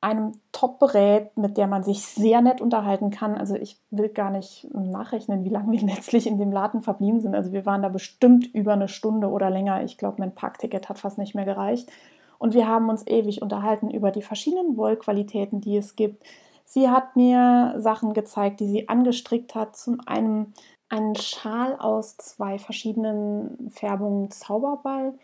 einem 0.01 0.33
top 0.53 0.79
berät, 0.79 1.37
mit 1.37 1.57
der 1.57 1.67
man 1.67 1.83
sich 1.83 2.03
sehr 2.03 2.41
nett 2.41 2.61
unterhalten 2.61 3.11
kann. 3.11 3.37
Also 3.37 3.57
ich 3.57 3.81
will 3.91 4.09
gar 4.09 4.31
nicht 4.31 4.69
nachrechnen, 4.73 5.45
wie 5.45 5.49
lange 5.49 5.73
wir 5.73 5.87
letztlich 5.95 6.27
in 6.27 6.39
dem 6.39 6.53
Laden 6.53 6.83
verblieben 6.83 7.21
sind. 7.21 7.35
Also 7.35 7.53
wir 7.53 7.67
waren 7.67 7.83
da 7.83 7.89
bestimmt 7.89 8.47
über 8.55 8.75
eine 8.75 8.89
Stunde 8.89 9.29
oder 9.29 9.51
länger. 9.51 9.83
Ich 9.83 9.99
glaube, 9.99 10.17
mein 10.19 10.35
Parkticket 10.35 10.89
hat 10.89 11.01
fast 11.01 11.19
nicht 11.19 11.35
mehr 11.35 11.45
gereicht. 11.45 11.91
Und 12.39 12.55
wir 12.55 12.69
haben 12.69 12.89
uns 12.89 13.07
ewig 13.07 13.43
unterhalten 13.43 13.91
über 13.91 14.11
die 14.11 14.23
verschiedenen 14.23 14.77
Wollqualitäten, 14.77 15.61
die 15.61 15.77
es 15.77 15.97
gibt. 15.97 16.25
Sie 16.65 16.89
hat 16.89 17.17
mir 17.17 17.75
Sachen 17.79 18.15
gezeigt, 18.15 18.61
die 18.61 18.69
sie 18.69 18.89
angestrickt 18.89 19.55
hat. 19.55 19.77
Zum 19.77 20.01
einen 20.07 20.55
einen 20.89 21.17
Schal 21.17 21.77
aus 21.79 22.17
zwei 22.17 22.59
verschiedenen 22.59 23.71
Färbungen 23.71 24.31
Zauberball 24.31 25.15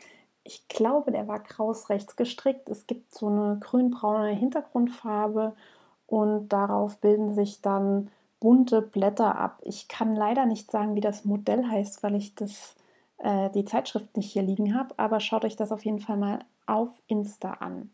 ich 0.44 0.68
glaube, 0.68 1.10
der 1.10 1.26
war 1.26 1.42
kraus 1.42 1.88
rechts 1.88 2.16
gestrickt. 2.16 2.68
Es 2.68 2.86
gibt 2.86 3.14
so 3.14 3.26
eine 3.28 3.58
grünbraune 3.60 4.28
Hintergrundfarbe 4.28 5.54
und 6.06 6.50
darauf 6.50 6.98
bilden 6.98 7.32
sich 7.34 7.62
dann 7.62 8.10
bunte 8.40 8.82
Blätter 8.82 9.38
ab. 9.38 9.58
Ich 9.62 9.88
kann 9.88 10.14
leider 10.14 10.44
nicht 10.44 10.70
sagen, 10.70 10.94
wie 10.94 11.00
das 11.00 11.24
Modell 11.24 11.66
heißt, 11.66 12.02
weil 12.02 12.14
ich 12.14 12.34
das, 12.34 12.76
äh, 13.24 13.50
die 13.50 13.64
Zeitschrift 13.64 14.16
nicht 14.16 14.32
hier 14.32 14.42
liegen 14.42 14.74
habe, 14.74 14.94
aber 14.98 15.18
schaut 15.18 15.44
euch 15.44 15.56
das 15.56 15.72
auf 15.72 15.84
jeden 15.84 15.98
Fall 15.98 16.16
mal 16.16 16.40
auf 16.66 16.90
Insta 17.08 17.54
an. 17.54 17.90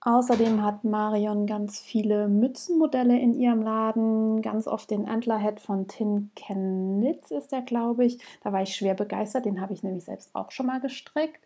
Außerdem 0.00 0.62
hat 0.62 0.84
Marion 0.84 1.46
ganz 1.46 1.80
viele 1.80 2.28
Mützenmodelle 2.28 3.18
in 3.18 3.32
ihrem 3.32 3.62
Laden, 3.62 4.42
ganz 4.42 4.66
oft 4.66 4.90
den 4.90 5.08
Antlerhead 5.08 5.60
von 5.60 5.86
Tin 5.88 6.30
Knits 6.36 7.30
ist 7.30 7.52
der, 7.52 7.62
glaube 7.62 8.04
ich. 8.04 8.18
Da 8.42 8.52
war 8.52 8.60
ich 8.60 8.76
schwer 8.76 8.94
begeistert, 8.94 9.46
den 9.46 9.62
habe 9.62 9.72
ich 9.72 9.82
nämlich 9.82 10.04
selbst 10.04 10.34
auch 10.34 10.50
schon 10.50 10.66
mal 10.66 10.80
gestrickt. 10.80 11.40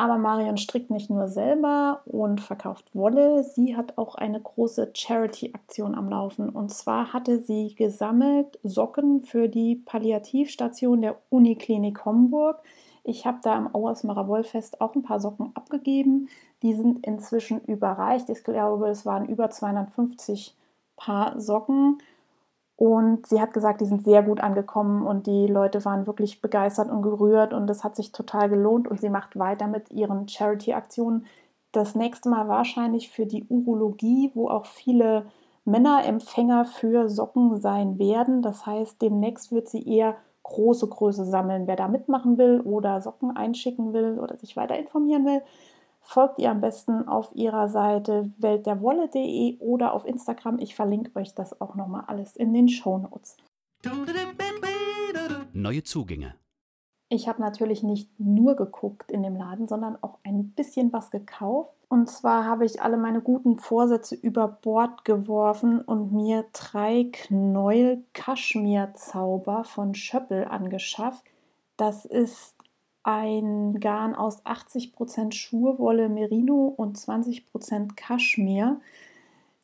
Aber 0.00 0.16
Marion 0.16 0.56
strickt 0.56 0.88
nicht 0.88 1.10
nur 1.10 1.28
selber 1.28 2.00
und 2.06 2.40
verkauft 2.40 2.94
Wolle, 2.94 3.44
sie 3.44 3.76
hat 3.76 3.98
auch 3.98 4.14
eine 4.14 4.40
große 4.40 4.92
Charity-Aktion 4.94 5.94
am 5.94 6.08
Laufen. 6.08 6.48
Und 6.48 6.70
zwar 6.70 7.12
hatte 7.12 7.38
sie 7.38 7.74
gesammelt 7.74 8.58
Socken 8.62 9.20
für 9.20 9.46
die 9.46 9.76
Palliativstation 9.76 11.02
der 11.02 11.16
Uniklinik 11.28 12.02
Homburg. 12.06 12.62
Ich 13.04 13.26
habe 13.26 13.40
da 13.42 13.54
am 13.54 13.74
Auersmacher 13.74 14.26
Wollfest 14.26 14.80
auch 14.80 14.94
ein 14.94 15.02
paar 15.02 15.20
Socken 15.20 15.50
abgegeben. 15.52 16.30
Die 16.62 16.72
sind 16.72 17.06
inzwischen 17.06 17.60
überreicht. 17.60 18.30
Ich 18.30 18.42
glaube, 18.42 18.88
es 18.88 19.04
waren 19.04 19.28
über 19.28 19.50
250 19.50 20.56
Paar 20.96 21.38
Socken. 21.38 21.98
Und 22.80 23.26
sie 23.26 23.42
hat 23.42 23.52
gesagt, 23.52 23.82
die 23.82 23.84
sind 23.84 24.04
sehr 24.04 24.22
gut 24.22 24.40
angekommen 24.40 25.06
und 25.06 25.26
die 25.26 25.46
Leute 25.46 25.84
waren 25.84 26.06
wirklich 26.06 26.40
begeistert 26.40 26.90
und 26.90 27.02
gerührt 27.02 27.52
und 27.52 27.68
es 27.68 27.84
hat 27.84 27.94
sich 27.94 28.10
total 28.10 28.48
gelohnt 28.48 28.88
und 28.88 29.02
sie 29.02 29.10
macht 29.10 29.38
weiter 29.38 29.66
mit 29.66 29.90
ihren 29.90 30.26
Charity-Aktionen. 30.26 31.26
Das 31.72 31.94
nächste 31.94 32.30
Mal 32.30 32.48
wahrscheinlich 32.48 33.10
für 33.10 33.26
die 33.26 33.44
Urologie, 33.50 34.30
wo 34.32 34.48
auch 34.48 34.64
viele 34.64 35.26
Männerempfänger 35.66 36.64
für 36.64 37.10
Socken 37.10 37.60
sein 37.60 37.98
werden. 37.98 38.40
Das 38.40 38.64
heißt, 38.64 39.02
demnächst 39.02 39.52
wird 39.52 39.68
sie 39.68 39.86
eher 39.86 40.16
große 40.44 40.88
Größe 40.88 41.26
sammeln. 41.26 41.66
Wer 41.66 41.76
da 41.76 41.86
mitmachen 41.86 42.38
will 42.38 42.62
oder 42.62 43.02
Socken 43.02 43.36
einschicken 43.36 43.92
will 43.92 44.18
oder 44.18 44.38
sich 44.38 44.56
weiter 44.56 44.78
informieren 44.78 45.26
will, 45.26 45.42
folgt 46.00 46.38
ihr 46.38 46.50
am 46.50 46.60
besten 46.60 47.06
auf 47.06 47.34
ihrer 47.34 47.68
Seite 47.68 48.32
weltderwolle.de 48.38 49.58
oder 49.58 49.92
auf 49.92 50.04
Instagram. 50.04 50.58
Ich 50.58 50.74
verlinke 50.74 51.18
euch 51.18 51.34
das 51.34 51.60
auch 51.60 51.74
nochmal 51.74 52.04
alles 52.06 52.36
in 52.36 52.52
den 52.52 52.68
Show 52.68 52.98
Notes. 52.98 53.36
Neue 55.52 55.82
Zugänge. 55.82 56.34
Ich 57.12 57.26
habe 57.26 57.40
natürlich 57.40 57.82
nicht 57.82 58.08
nur 58.20 58.54
geguckt 58.54 59.10
in 59.10 59.24
dem 59.24 59.34
Laden, 59.34 59.66
sondern 59.66 59.98
auch 60.00 60.18
ein 60.22 60.50
bisschen 60.50 60.92
was 60.92 61.10
gekauft. 61.10 61.74
Und 61.88 62.08
zwar 62.08 62.44
habe 62.44 62.64
ich 62.64 62.82
alle 62.82 62.96
meine 62.96 63.20
guten 63.20 63.58
Vorsätze 63.58 64.14
über 64.14 64.46
Bord 64.46 65.04
geworfen 65.04 65.80
und 65.80 66.12
mir 66.12 66.44
drei 66.52 67.08
Knäuel 67.10 68.04
Kaschmir-Zauber 68.12 69.64
von 69.64 69.96
Schöppel 69.96 70.44
angeschafft. 70.44 71.24
Das 71.76 72.04
ist 72.04 72.54
ein 73.02 73.80
Garn 73.80 74.14
aus 74.14 74.44
80% 74.44 75.32
Schurwolle 75.32 76.08
Merino 76.08 76.72
und 76.76 76.98
20% 76.98 77.94
Kaschmir. 77.96 78.80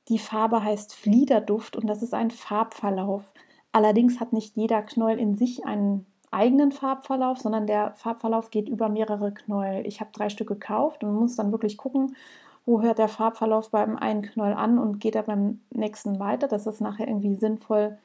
Die 0.09 0.19
Farbe 0.19 0.63
heißt 0.63 0.95
Fliederduft 0.95 1.77
und 1.77 1.87
das 1.87 2.03
ist 2.03 2.15
ein 2.15 2.31
Farbverlauf. 2.31 3.25
Allerdings 3.73 4.21
hat 4.21 4.33
nicht 4.33 4.57
jeder 4.57 4.83
Knäuel 4.83 5.19
in 5.19 5.37
sich 5.37 5.65
einen 5.67 6.07
eigenen 6.31 6.73
Farbverlauf, 6.73 7.39
sondern 7.39 7.67
der 7.67 7.93
Farbverlauf 7.97 8.51
geht 8.51 8.69
über 8.69 8.89
mehrere 8.89 9.33
Knäuel. 9.33 9.87
Ich 9.87 10.01
habe 10.01 10.11
drei 10.13 10.29
Stück 10.29 10.49
gekauft 10.49 11.05
und 11.05 11.15
muss 11.15 11.37
dann 11.37 11.53
wirklich 11.53 11.77
gucken, 11.77 12.17
wo 12.65 12.83
hört 12.83 12.99
der 12.99 13.09
Farbverlauf 13.09 13.71
beim 13.71 13.97
einen 13.97 14.23
Knäuel 14.23 14.55
an 14.55 14.79
und 14.79 14.99
geht 14.99 15.15
er 15.15 15.23
beim 15.23 15.61
nächsten 15.71 16.19
weiter, 16.19 16.49
dass 16.49 16.67
es 16.67 16.81
nachher 16.81 17.07
irgendwie 17.07 17.37
sinnvoll 17.37 17.99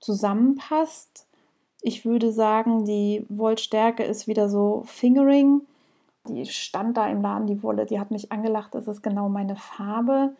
zusammenpasst. 0.00 1.27
Ich 1.80 2.04
würde 2.04 2.32
sagen, 2.32 2.84
die 2.84 3.24
Wollstärke 3.28 4.02
ist 4.02 4.26
wieder 4.26 4.48
so 4.48 4.82
Fingering. 4.86 5.62
Die 6.28 6.44
stand 6.46 6.96
da 6.96 7.08
im 7.08 7.22
Laden, 7.22 7.46
die 7.46 7.62
Wolle, 7.62 7.86
die 7.86 8.00
hat 8.00 8.10
mich 8.10 8.32
angelacht, 8.32 8.74
das 8.74 8.88
ist 8.88 9.02
genau 9.02 9.28
meine 9.28 9.56
Farbe. 9.56 10.34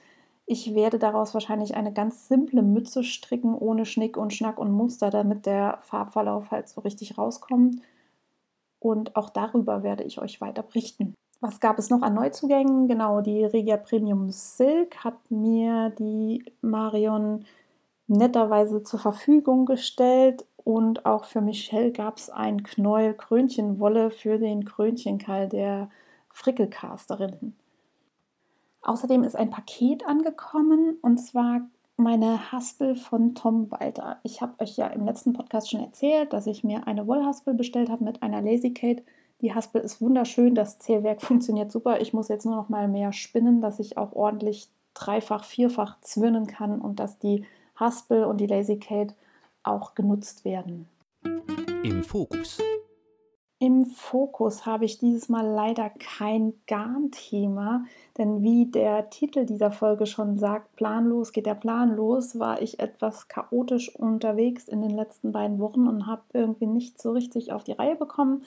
Ich 0.44 0.74
werde 0.74 0.98
daraus 0.98 1.34
wahrscheinlich 1.34 1.76
eine 1.76 1.92
ganz 1.92 2.26
simple 2.28 2.62
Mütze 2.62 3.04
stricken, 3.04 3.54
ohne 3.54 3.84
Schnick 3.84 4.16
und 4.16 4.32
Schnack 4.32 4.58
und 4.58 4.72
Muster, 4.72 5.10
damit 5.10 5.46
der 5.46 5.78
Farbverlauf 5.82 6.50
halt 6.50 6.68
so 6.68 6.80
richtig 6.80 7.18
rauskommt. 7.18 7.82
Und 8.80 9.16
auch 9.16 9.30
darüber 9.30 9.82
werde 9.82 10.04
ich 10.04 10.18
euch 10.18 10.40
weiter 10.40 10.62
berichten. 10.62 11.14
Was 11.40 11.60
gab 11.60 11.78
es 11.78 11.90
noch 11.90 12.02
an 12.02 12.14
Neuzugängen? 12.14 12.88
Genau, 12.88 13.20
die 13.20 13.44
Regia 13.44 13.76
Premium 13.76 14.30
Silk 14.30 15.04
hat 15.04 15.30
mir 15.30 15.90
die 15.90 16.44
Marion 16.62 17.44
netterweise 18.08 18.82
zur 18.82 18.98
Verfügung 18.98 19.66
gestellt 19.66 20.44
und 20.64 21.06
auch 21.06 21.24
für 21.24 21.40
Michelle 21.40 21.92
gab 21.92 22.18
es 22.18 22.30
ein 22.30 22.62
Knäuel 22.62 23.14
Krönchenwolle 23.14 24.10
für 24.10 24.38
den 24.38 24.64
Krönchenkall 24.64 25.48
der 25.48 25.88
Frickelcasterinnen. 26.30 27.56
Außerdem 28.82 29.24
ist 29.24 29.36
ein 29.36 29.50
Paket 29.50 30.06
angekommen 30.06 30.98
und 31.02 31.18
zwar 31.18 31.62
meine 31.96 32.52
Haspel 32.52 32.94
von 32.94 33.34
Tom 33.34 33.70
Walter. 33.70 34.18
Ich 34.22 34.40
habe 34.40 34.54
euch 34.60 34.76
ja 34.76 34.86
im 34.86 35.04
letzten 35.04 35.32
Podcast 35.32 35.70
schon 35.70 35.80
erzählt, 35.80 36.32
dass 36.32 36.46
ich 36.46 36.62
mir 36.62 36.86
eine 36.86 37.06
Wollhaspel 37.06 37.54
bestellt 37.54 37.90
habe 37.90 38.04
mit 38.04 38.22
einer 38.22 38.40
Lazy 38.40 38.72
Kate. 38.72 39.02
Die 39.40 39.52
Haspel 39.54 39.80
ist 39.80 40.00
wunderschön, 40.00 40.54
das 40.54 40.78
Zählwerk 40.78 41.22
funktioniert 41.22 41.72
super. 41.72 42.00
Ich 42.00 42.12
muss 42.12 42.28
jetzt 42.28 42.46
nur 42.46 42.56
noch 42.56 42.68
mal 42.68 42.88
mehr 42.88 43.12
spinnen, 43.12 43.60
dass 43.60 43.80
ich 43.80 43.98
auch 43.98 44.12
ordentlich 44.12 44.68
dreifach, 44.94 45.44
vierfach 45.44 46.00
zwirnen 46.00 46.46
kann 46.46 46.80
und 46.80 47.00
dass 47.00 47.18
die 47.18 47.44
Haspel 47.74 48.24
und 48.24 48.40
die 48.40 48.46
Lazy 48.46 48.78
Kate 48.78 49.14
auch 49.68 49.94
genutzt 49.94 50.44
werden. 50.44 50.88
Im 51.82 52.02
Fokus. 52.02 52.58
Im 53.60 53.86
Fokus 53.86 54.66
habe 54.66 54.84
ich 54.84 54.98
dieses 54.98 55.28
Mal 55.28 55.44
leider 55.44 55.90
kein 55.90 56.54
Garnthema, 56.68 57.84
denn 58.16 58.40
wie 58.44 58.66
der 58.66 59.10
Titel 59.10 59.46
dieser 59.46 59.72
Folge 59.72 60.06
schon 60.06 60.38
sagt, 60.38 60.76
planlos 60.76 61.32
geht 61.32 61.46
der 61.46 61.56
Plan 61.56 61.96
los, 61.96 62.38
war 62.38 62.62
ich 62.62 62.78
etwas 62.78 63.26
chaotisch 63.26 63.92
unterwegs 63.96 64.68
in 64.68 64.80
den 64.80 64.92
letzten 64.92 65.32
beiden 65.32 65.58
Wochen 65.58 65.88
und 65.88 66.06
habe 66.06 66.22
irgendwie 66.34 66.66
nicht 66.66 67.02
so 67.02 67.10
richtig 67.10 67.52
auf 67.52 67.64
die 67.64 67.72
Reihe 67.72 67.96
bekommen. 67.96 68.44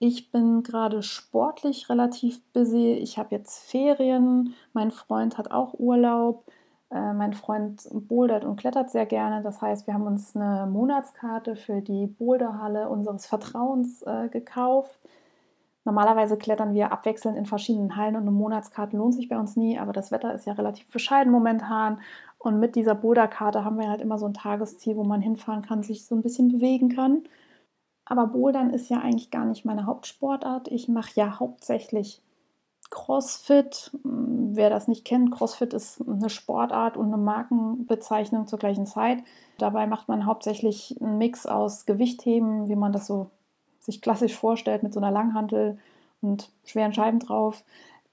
Ich 0.00 0.32
bin 0.32 0.64
gerade 0.64 1.04
sportlich 1.04 1.88
relativ 1.88 2.42
busy. 2.52 2.94
Ich 2.94 3.18
habe 3.18 3.36
jetzt 3.36 3.60
Ferien. 3.70 4.54
Mein 4.72 4.90
Freund 4.90 5.38
hat 5.38 5.52
auch 5.52 5.74
Urlaub. 5.74 6.44
Äh, 6.92 7.14
mein 7.14 7.32
Freund 7.32 7.88
bouldert 7.90 8.44
und 8.44 8.56
klettert 8.56 8.90
sehr 8.90 9.06
gerne. 9.06 9.42
Das 9.42 9.62
heißt, 9.62 9.86
wir 9.86 9.94
haben 9.94 10.06
uns 10.06 10.36
eine 10.36 10.66
Monatskarte 10.66 11.56
für 11.56 11.80
die 11.80 12.06
Boulderhalle 12.06 12.88
unseres 12.88 13.26
Vertrauens 13.26 14.02
äh, 14.02 14.28
gekauft. 14.28 14.98
Normalerweise 15.84 16.36
klettern 16.36 16.74
wir 16.74 16.92
abwechselnd 16.92 17.36
in 17.36 17.46
verschiedenen 17.46 17.96
Hallen 17.96 18.14
und 18.14 18.22
eine 18.22 18.30
Monatskarte 18.30 18.96
lohnt 18.96 19.14
sich 19.14 19.28
bei 19.28 19.38
uns 19.38 19.56
nie, 19.56 19.78
aber 19.78 19.92
das 19.92 20.12
Wetter 20.12 20.32
ist 20.34 20.46
ja 20.46 20.52
relativ 20.52 20.86
bescheiden 20.88 21.32
momentan. 21.32 22.00
Und 22.38 22.60
mit 22.60 22.76
dieser 22.76 22.94
Boulderkarte 22.94 23.64
haben 23.64 23.78
wir 23.78 23.88
halt 23.88 24.00
immer 24.00 24.18
so 24.18 24.26
ein 24.26 24.34
Tagesziel, 24.34 24.96
wo 24.96 25.04
man 25.04 25.20
hinfahren 25.20 25.62
kann, 25.62 25.82
sich 25.82 26.04
so 26.06 26.14
ein 26.14 26.22
bisschen 26.22 26.48
bewegen 26.52 26.88
kann. 26.88 27.24
Aber 28.04 28.26
Bouldern 28.26 28.70
ist 28.70 28.90
ja 28.90 28.98
eigentlich 28.98 29.30
gar 29.30 29.44
nicht 29.44 29.64
meine 29.64 29.86
Hauptsportart. 29.86 30.68
Ich 30.68 30.88
mache 30.88 31.12
ja 31.14 31.40
hauptsächlich 31.40 32.20
CrossFit, 32.92 33.90
hm, 34.02 34.54
wer 34.54 34.70
das 34.70 34.86
nicht 34.86 35.04
kennt, 35.04 35.32
CrossFit 35.32 35.72
ist 35.72 36.00
eine 36.06 36.30
Sportart 36.30 36.96
und 36.96 37.06
eine 37.06 37.16
Markenbezeichnung 37.16 38.46
zur 38.46 38.58
gleichen 38.58 38.86
Zeit. 38.86 39.24
Dabei 39.58 39.86
macht 39.86 40.08
man 40.08 40.26
hauptsächlich 40.26 41.00
einen 41.00 41.18
Mix 41.18 41.46
aus 41.46 41.86
Gewichtheben, 41.86 42.68
wie 42.68 42.76
man 42.76 42.92
das 42.92 43.06
so 43.06 43.30
sich 43.80 44.02
klassisch 44.02 44.36
vorstellt, 44.36 44.82
mit 44.82 44.92
so 44.92 45.00
einer 45.00 45.10
Langhantel 45.10 45.78
und 46.20 46.50
schweren 46.64 46.92
Scheiben 46.92 47.18
drauf, 47.18 47.64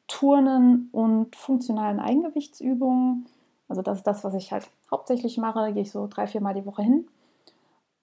Turnen 0.07 0.89
und 0.93 1.35
funktionalen 1.35 1.99
Eigengewichtsübungen. 1.99 3.27
Also 3.67 3.81
das 3.81 3.99
ist 3.99 4.07
das, 4.07 4.23
was 4.23 4.33
ich 4.33 4.51
halt 4.51 4.67
hauptsächlich 4.89 5.37
mache. 5.37 5.73
Gehe 5.73 5.83
ich 5.83 5.91
so 5.91 6.07
drei, 6.09 6.25
vier 6.25 6.41
Mal 6.41 6.55
die 6.55 6.65
Woche 6.65 6.81
hin. 6.81 7.07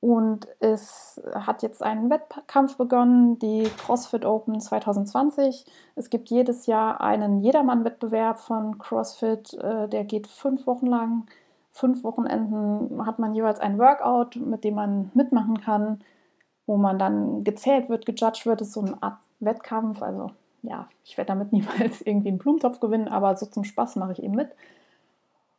Und 0.00 0.46
es 0.60 1.20
hat 1.34 1.62
jetzt 1.62 1.82
ein 1.82 2.10
Wettkampf 2.10 2.76
begonnen, 2.76 3.38
die 3.38 3.64
CrossFit 3.78 4.24
Open 4.24 4.60
2020. 4.60 5.64
Es 5.94 6.10
gibt 6.10 6.28
jedes 6.28 6.66
Jahr 6.66 7.00
einen 7.00 7.40
Jedermann-Wettbewerb 7.40 8.38
von 8.38 8.78
CrossFit, 8.78 9.54
äh, 9.54 9.88
der 9.88 10.04
geht 10.04 10.26
fünf 10.26 10.66
Wochen 10.66 10.86
lang. 10.86 11.26
Fünf 11.72 12.04
Wochenenden 12.04 13.04
hat 13.04 13.18
man 13.18 13.34
jeweils 13.34 13.58
ein 13.60 13.78
Workout, 13.78 14.36
mit 14.36 14.64
dem 14.64 14.74
man 14.74 15.10
mitmachen 15.14 15.60
kann, 15.60 16.00
wo 16.66 16.76
man 16.76 16.98
dann 16.98 17.44
gezählt 17.44 17.88
wird, 17.88 18.06
gejudged 18.06 18.46
wird. 18.46 18.60
Das 18.60 18.68
ist 18.68 18.74
so 18.74 18.80
eine 18.80 19.02
Art 19.02 19.18
Wettkampf. 19.40 20.02
Also 20.02 20.30
ja, 20.62 20.88
ich 21.04 21.16
werde 21.16 21.28
damit 21.28 21.52
niemals 21.52 22.02
irgendwie 22.02 22.28
einen 22.28 22.38
Blumentopf 22.38 22.80
gewinnen, 22.80 23.08
aber 23.08 23.36
so 23.36 23.46
zum 23.46 23.64
Spaß 23.64 23.96
mache 23.96 24.12
ich 24.12 24.22
eben 24.22 24.34
mit. 24.34 24.50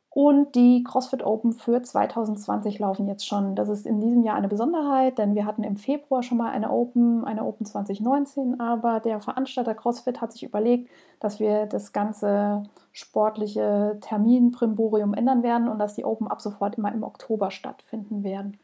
Und 0.09 0.55
die 0.55 0.83
CrossFit 0.83 1.23
Open 1.23 1.53
für 1.53 1.81
2020 1.81 2.79
laufen 2.79 3.07
jetzt 3.07 3.27
schon. 3.27 3.55
Das 3.55 3.69
ist 3.69 3.85
in 3.85 3.99
diesem 3.99 4.23
Jahr 4.23 4.35
eine 4.35 4.47
Besonderheit, 4.47 5.17
denn 5.19 5.35
wir 5.35 5.45
hatten 5.45 5.63
im 5.63 5.77
Februar 5.77 6.23
schon 6.23 6.39
mal 6.39 6.49
eine 6.49 6.71
Open, 6.71 7.23
eine 7.23 7.45
Open 7.45 7.65
2019, 7.65 8.59
aber 8.59 8.99
der 8.99 9.19
Veranstalter 9.19 9.75
CrossFit 9.75 10.19
hat 10.19 10.31
sich 10.33 10.43
überlegt, 10.43 10.89
dass 11.19 11.39
wir 11.39 11.67
das 11.67 11.93
ganze 11.93 12.63
sportliche 12.93 13.97
Terminprimborium 14.01 15.13
ändern 15.13 15.43
werden 15.43 15.67
und 15.67 15.77
dass 15.77 15.93
die 15.93 16.05
Open 16.05 16.27
ab 16.27 16.41
sofort 16.41 16.79
immer 16.79 16.91
im 16.91 17.03
Oktober 17.03 17.51
stattfinden 17.51 18.23
werden. 18.23 18.57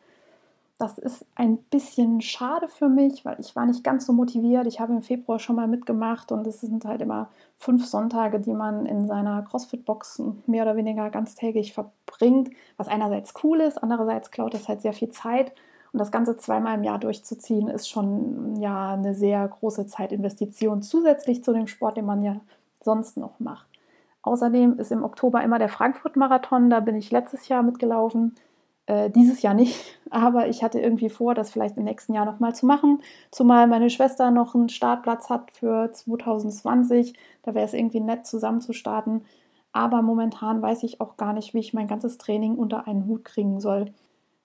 Das 0.80 0.98
ist 0.98 1.26
ein 1.36 1.58
bisschen 1.58 2.20
schade 2.22 2.68
für 2.68 2.90
mich, 2.90 3.24
weil 3.26 3.40
ich 3.40 3.56
war 3.56 3.66
nicht 3.66 3.84
ganz 3.84 4.06
so 4.06 4.14
motiviert. 4.14 4.66
Ich 4.66 4.80
habe 4.80 4.92
im 4.92 5.02
Februar 5.04 5.38
schon 5.40 5.56
mal 5.56 5.68
mitgemacht 5.68 6.32
und 6.32 6.48
es 6.48 6.62
sind 6.62 6.84
halt 6.86 7.02
immer 7.02 7.30
fünf 7.58 7.86
Sonntage, 7.86 8.40
die 8.40 8.54
man 8.54 8.86
in 8.86 9.08
seiner 9.08 9.44
CrossFit-Box 9.44 10.22
mehr 10.48 10.64
oder 10.64 10.76
weniger 10.76 11.10
ganztägig 11.10 11.74
verbringt, 11.74 12.50
was 12.78 12.88
einerseits 12.88 13.34
cool 13.44 13.62
ist, 13.62 13.78
andererseits 13.78 14.32
klaut 14.32 14.56
es 14.56 14.68
halt 14.68 14.82
sehr 14.82 14.94
viel 14.94 15.10
Zeit. 15.10 15.54
Und 15.94 16.00
das 16.00 16.12
Ganze 16.12 16.38
zweimal 16.38 16.76
im 16.76 16.84
Jahr 16.84 16.98
durchzuziehen, 16.98 17.68
ist 17.68 17.88
schon 17.88 18.56
ja 18.60 18.94
eine 18.94 19.14
sehr 19.14 19.48
große 19.48 19.86
Zeitinvestition 19.86 20.82
zusätzlich 20.82 21.44
zu 21.44 21.54
dem 21.54 21.68
Sport, 21.68 21.98
den 21.98 22.06
man 22.06 22.24
ja 22.24 22.42
sonst 22.82 23.16
noch 23.16 23.40
macht. 23.40 23.68
Außerdem 24.24 24.80
ist 24.80 24.92
im 24.92 25.04
Oktober 25.04 25.44
immer 25.44 25.60
der 25.60 25.70
Frankfurt-Marathon, 25.70 26.72
da 26.72 26.80
bin 26.80 26.96
ich 26.96 27.12
letztes 27.12 27.48
Jahr 27.48 27.62
mitgelaufen. 27.62 28.34
Äh, 28.86 29.10
dieses 29.10 29.42
Jahr 29.42 29.54
nicht, 29.54 29.80
aber 30.10 30.48
ich 30.48 30.64
hatte 30.64 30.80
irgendwie 30.80 31.10
vor, 31.10 31.36
das 31.36 31.52
vielleicht 31.52 31.78
im 31.78 31.84
nächsten 31.86 32.14
Jahr 32.14 32.26
nochmal 32.26 32.56
zu 32.56 32.66
machen. 32.66 33.02
Zumal 33.32 33.68
meine 33.68 33.90
Schwester 33.90 34.32
noch 34.32 34.56
einen 34.56 34.70
Startplatz 34.70 35.30
hat 35.30 35.52
für 35.52 35.92
2020. 35.92 37.14
Da 37.44 37.54
wäre 37.54 37.66
es 37.66 37.74
irgendwie 37.74 38.02
nett, 38.02 38.26
zusammen 38.26 38.62
zu 38.62 38.74
starten. 38.74 39.24
Aber 39.72 40.02
momentan 40.02 40.62
weiß 40.62 40.84
ich 40.84 41.02
auch 41.02 41.18
gar 41.18 41.34
nicht, 41.34 41.54
wie 41.54 41.60
ich 41.60 41.74
mein 41.74 41.88
ganzes 41.88 42.18
Training 42.18 42.56
unter 42.56 42.88
einen 42.88 43.08
Hut 43.08 43.26
kriegen 43.26 43.60
soll. 43.60 43.94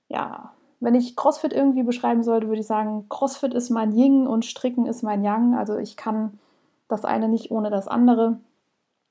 ja, 0.09 0.53
wenn 0.81 0.95
ich 0.95 1.17
CrossFit 1.17 1.53
irgendwie 1.53 1.83
beschreiben 1.83 2.23
sollte, 2.23 2.49
würde 2.49 2.61
ich 2.61 2.67
sagen, 2.67 3.09
CrossFit 3.09 3.55
ist 3.55 3.71
mein 3.71 3.93
Yin 3.93 4.27
und 4.27 4.45
Stricken 4.45 4.87
ist 4.87 5.03
mein 5.03 5.25
Yang. 5.25 5.55
Also 5.57 5.77
ich 5.77 5.97
kann 5.97 6.39
das 6.89 7.05
eine 7.05 7.29
nicht 7.29 7.51
ohne 7.51 7.71
das 7.71 7.89
andere 7.89 8.39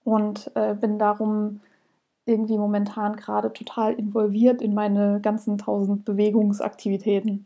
und 0.03 0.51
äh, 0.55 0.75
bin 0.75 0.97
darum 0.97 1.61
irgendwie 2.27 2.57
momentan 2.57 3.15
gerade 3.15 3.51
total 3.51 3.93
involviert 3.93 4.61
in 4.61 4.73
meine 4.73 5.19
ganzen 5.21 5.57
tausend 5.57 6.05
Bewegungsaktivitäten. 6.05 7.45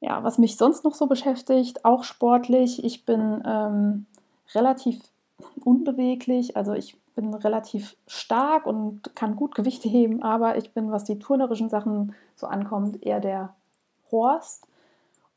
Ja, 0.00 0.22
was 0.22 0.38
mich 0.38 0.56
sonst 0.56 0.84
noch 0.84 0.94
so 0.94 1.06
beschäftigt, 1.06 1.84
auch 1.84 2.04
sportlich. 2.04 2.84
Ich 2.84 3.04
bin 3.04 3.42
ähm, 3.44 4.06
relativ 4.54 5.00
unbeweglich, 5.64 6.56
also 6.56 6.72
ich 6.72 6.96
bin 7.16 7.34
relativ 7.34 7.96
stark 8.06 8.64
und 8.66 9.14
kann 9.16 9.34
gut 9.34 9.56
Gewichte 9.56 9.88
heben, 9.88 10.22
aber 10.22 10.56
ich 10.56 10.72
bin, 10.72 10.92
was 10.92 11.02
die 11.02 11.18
turnerischen 11.18 11.68
Sachen 11.68 12.14
so 12.36 12.46
ankommt, 12.46 13.02
eher 13.04 13.18
der 13.18 13.54
Horst. 14.12 14.67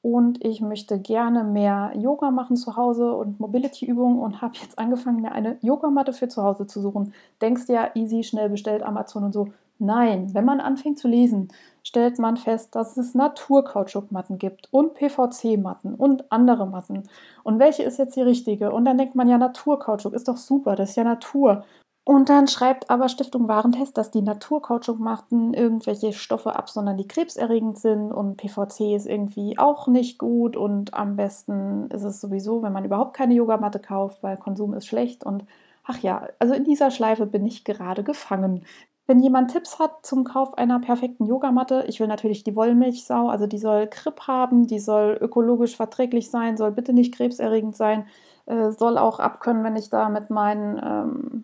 Und 0.01 0.43
ich 0.43 0.61
möchte 0.61 0.99
gerne 0.99 1.43
mehr 1.43 1.91
Yoga 1.95 2.31
machen 2.31 2.55
zu 2.55 2.75
Hause 2.75 3.13
und 3.13 3.39
Mobility-Übungen 3.39 4.19
und 4.19 4.41
habe 4.41 4.57
jetzt 4.59 4.79
angefangen, 4.79 5.21
mir 5.21 5.31
eine 5.31 5.57
Yogamatte 5.61 6.11
für 6.13 6.27
zu 6.27 6.41
Hause 6.41 6.65
zu 6.65 6.81
suchen. 6.81 7.13
Denkst 7.39 7.67
ja, 7.67 7.91
easy, 7.93 8.23
schnell 8.23 8.49
bestellt, 8.49 8.81
Amazon 8.81 9.23
und 9.25 9.31
so. 9.31 9.49
Nein, 9.77 10.33
wenn 10.33 10.45
man 10.45 10.59
anfängt 10.59 10.99
zu 10.99 11.07
lesen, 11.07 11.49
stellt 11.83 12.19
man 12.19 12.37
fest, 12.37 12.75
dass 12.75 12.97
es 12.97 13.15
Naturkautschukmatten 13.15 14.37
gibt 14.37 14.67
und 14.71 14.93
PVC-Matten 14.93 15.95
und 15.95 16.31
andere 16.31 16.67
Matten. 16.67 17.03
Und 17.43 17.59
welche 17.59 17.83
ist 17.83 17.97
jetzt 17.97 18.15
die 18.15 18.21
richtige? 18.21 18.71
Und 18.71 18.85
dann 18.85 18.97
denkt 18.97 19.15
man 19.15 19.27
ja, 19.27 19.37
Naturkautschuk 19.39 20.13
ist 20.13 20.27
doch 20.27 20.37
super, 20.37 20.75
das 20.75 20.91
ist 20.91 20.95
ja 20.97 21.03
Natur. 21.03 21.63
Und 22.03 22.29
dann 22.29 22.47
schreibt 22.47 22.89
aber 22.89 23.09
Stiftung 23.09 23.47
Warentest, 23.47 23.95
dass 23.95 24.09
die 24.09 24.23
Naturkautschukmatten 24.23 25.53
irgendwelche 25.53 26.13
Stoffe 26.13 26.55
absondern, 26.55 26.97
die 26.97 27.07
krebserregend 27.07 27.77
sind 27.77 28.11
und 28.11 28.37
PVC 28.37 28.95
ist 28.95 29.05
irgendwie 29.05 29.59
auch 29.59 29.87
nicht 29.87 30.17
gut 30.17 30.57
und 30.57 30.95
am 30.95 31.15
besten 31.15 31.89
ist 31.91 32.03
es 32.03 32.19
sowieso, 32.19 32.63
wenn 32.63 32.73
man 32.73 32.85
überhaupt 32.85 33.15
keine 33.15 33.35
Yogamatte 33.35 33.79
kauft, 33.79 34.23
weil 34.23 34.37
Konsum 34.37 34.73
ist 34.73 34.87
schlecht 34.87 35.23
und 35.23 35.45
ach 35.85 35.99
ja, 35.99 36.27
also 36.39 36.55
in 36.55 36.63
dieser 36.63 36.89
Schleife 36.89 37.27
bin 37.27 37.45
ich 37.45 37.63
gerade 37.65 38.03
gefangen. 38.03 38.65
Wenn 39.05 39.19
jemand 39.19 39.51
Tipps 39.51 39.77
hat 39.77 40.03
zum 40.05 40.23
Kauf 40.23 40.57
einer 40.57 40.79
perfekten 40.79 41.25
Yogamatte, 41.25 41.85
ich 41.87 41.99
will 41.99 42.07
natürlich 42.07 42.43
die 42.43 42.55
Wollmilchsau, 42.55 43.29
also 43.29 43.45
die 43.45 43.57
soll 43.59 43.87
Grip 43.87 44.21
haben, 44.27 44.65
die 44.67 44.79
soll 44.79 45.17
ökologisch 45.21 45.75
verträglich 45.75 46.31
sein, 46.31 46.57
soll 46.57 46.71
bitte 46.71 46.93
nicht 46.93 47.13
krebserregend 47.13 47.75
sein, 47.75 48.05
äh, 48.47 48.71
soll 48.71 48.97
auch 48.97 49.19
abkönnen, 49.19 49.63
wenn 49.63 49.75
ich 49.75 49.89
da 49.89 50.09
mit 50.09 50.29
meinen 50.29 50.79
ähm, 50.83 51.43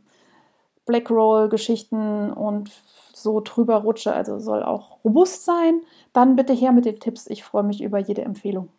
Blackroll-Geschichten 0.88 2.32
und 2.34 2.72
so 3.14 3.42
drüber 3.42 3.76
rutsche, 3.78 4.14
also 4.14 4.40
soll 4.40 4.64
auch 4.64 5.04
robust 5.04 5.46
sein, 5.46 5.82
dann 6.14 6.36
bitte 6.36 6.54
her 6.54 6.72
mit 6.72 6.86
den 6.86 7.00
Tipps. 7.00 7.28
Ich 7.28 7.44
freue 7.44 7.64
mich 7.64 7.82
über 7.82 8.00
jede 8.00 8.24
Empfehlung. 8.24 8.70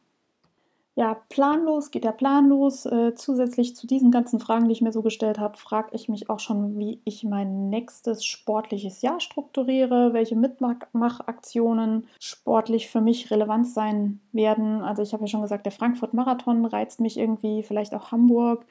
Ja, 0.99 1.17
planlos 1.29 1.93
geht 1.93 2.03
der 2.03 2.11
Plan 2.11 2.49
los. 2.49 2.85
Äh, 2.85 3.15
zusätzlich 3.15 3.77
zu 3.77 3.87
diesen 3.87 4.11
ganzen 4.11 4.41
Fragen, 4.41 4.67
die 4.67 4.73
ich 4.73 4.83
mir 4.83 4.91
so 4.91 5.01
gestellt 5.01 5.39
habe, 5.39 5.57
frage 5.57 5.91
ich 5.93 6.09
mich 6.09 6.29
auch 6.29 6.41
schon, 6.41 6.77
wie 6.77 7.01
ich 7.05 7.23
mein 7.23 7.71
nächstes 7.71 8.25
sportliches 8.25 9.01
Jahr 9.01 9.21
strukturiere, 9.21 10.13
welche 10.13 10.35
Mitmachaktionen 10.35 12.09
sportlich 12.19 12.89
für 12.89 13.01
mich 13.01 13.31
relevant 13.31 13.69
sein 13.69 14.19
werden. 14.33 14.83
Also 14.83 15.03
ich 15.03 15.13
habe 15.13 15.23
ja 15.23 15.29
schon 15.29 15.43
gesagt, 15.43 15.67
der 15.67 15.73
Frankfurt-Marathon 15.73 16.67
reizt 16.67 16.99
mich 16.99 17.17
irgendwie, 17.17 17.63
vielleicht 17.63 17.95
auch 17.95 18.11
Hamburg. 18.11 18.67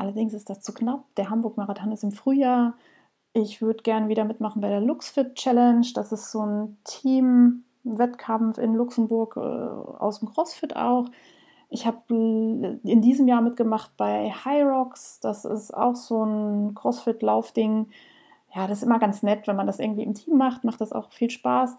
Allerdings 0.00 0.32
ist 0.32 0.48
das 0.48 0.62
zu 0.62 0.72
knapp. 0.72 1.04
Der 1.18 1.28
Hamburg-Marathon 1.28 1.92
ist 1.92 2.04
im 2.04 2.10
Frühjahr. 2.10 2.72
Ich 3.34 3.60
würde 3.60 3.82
gerne 3.82 4.08
wieder 4.08 4.24
mitmachen 4.24 4.62
bei 4.62 4.70
der 4.70 4.80
LuxFit 4.80 5.34
Challenge. 5.34 5.86
Das 5.94 6.10
ist 6.10 6.32
so 6.32 6.40
ein 6.40 6.78
Team-Wettkampf 6.84 8.56
in 8.56 8.74
Luxemburg 8.74 9.36
äh, 9.36 9.40
aus 9.40 10.20
dem 10.20 10.30
CrossFit 10.30 10.74
auch. 10.74 11.04
Ich 11.68 11.84
habe 11.84 11.98
in 12.08 13.02
diesem 13.02 13.28
Jahr 13.28 13.42
mitgemacht 13.42 13.94
bei 13.98 14.30
High 14.30 14.64
Rocks. 14.64 15.20
Das 15.20 15.44
ist 15.44 15.76
auch 15.76 15.96
so 15.96 16.24
ein 16.24 16.74
CrossFit-Laufding. 16.74 17.88
Ja, 18.54 18.66
das 18.66 18.78
ist 18.78 18.84
immer 18.84 19.00
ganz 19.00 19.22
nett, 19.22 19.46
wenn 19.46 19.56
man 19.56 19.66
das 19.66 19.80
irgendwie 19.80 20.04
im 20.04 20.14
Team 20.14 20.38
macht. 20.38 20.64
Macht 20.64 20.80
das 20.80 20.94
auch 20.94 21.12
viel 21.12 21.28
Spaß. 21.28 21.76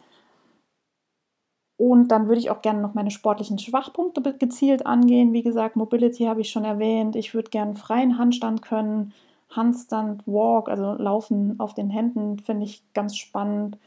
Und 1.82 2.10
dann 2.10 2.28
würde 2.28 2.40
ich 2.40 2.52
auch 2.52 2.62
gerne 2.62 2.80
noch 2.80 2.94
meine 2.94 3.10
sportlichen 3.10 3.58
Schwachpunkte 3.58 4.22
gezielt 4.38 4.86
angehen. 4.86 5.34
Wie 5.34 5.42
gesagt, 5.42 5.76
Mobility 5.76 6.26
habe 6.26 6.42
ich 6.42 6.52
schon 6.52 6.64
erwähnt. 6.64 7.16
Ich 7.16 7.34
würde 7.34 7.50
gerne 7.50 7.74
freien 7.74 8.20
Handstand 8.20 8.62
können. 8.62 9.16
Handstand, 9.50 10.28
Walk, 10.28 10.70
also 10.70 10.94
Laufen 10.94 11.60
auf 11.60 11.74
den 11.74 11.90
Händen, 11.90 12.38
finde 12.38 12.66
ich 12.66 12.84
ganz 12.94 13.18
spannend. 13.18 13.80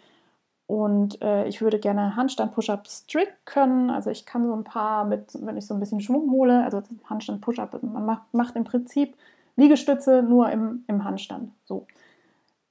Und 0.66 1.22
äh, 1.22 1.46
ich 1.46 1.62
würde 1.62 1.78
gerne 1.78 2.16
Handstand 2.16 2.52
Push-Up 2.52 2.88
strict 2.88 3.46
können. 3.46 3.90
Also 3.90 4.10
ich 4.10 4.26
kann 4.26 4.44
so 4.44 4.54
ein 4.54 4.64
paar 4.64 5.04
mit, 5.04 5.28
wenn 5.46 5.56
ich 5.56 5.64
so 5.64 5.74
ein 5.74 5.78
bisschen 5.78 6.00
Schwung 6.00 6.32
hole, 6.32 6.64
also 6.64 6.82
Handstand 7.08 7.42
Push-Up, 7.42 7.80
man 7.80 8.04
macht, 8.04 8.34
macht 8.34 8.56
im 8.56 8.64
Prinzip 8.64 9.14
Liegestütze 9.54 10.24
nur 10.24 10.50
im, 10.50 10.82
im 10.88 11.04
Handstand. 11.04 11.52
So 11.64 11.86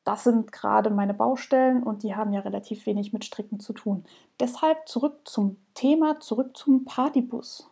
das 0.04 0.24
sind 0.24 0.52
gerade 0.52 0.90
meine 0.90 1.14
Baustellen 1.14 1.84
und 1.84 2.04
die 2.04 2.16
haben 2.16 2.34
ja 2.34 2.42
relativ 2.42 2.86
wenig 2.86 3.14
mit 3.14 3.26
Stricken 3.26 3.60
zu 3.60 3.74
tun. 3.74 4.04
Deshalb 4.40 4.88
zurück 4.88 5.22
zum 5.26 5.58
Thema, 5.74 6.20
zurück 6.20 6.56
zum 6.58 6.86
Partybus. 6.86 7.70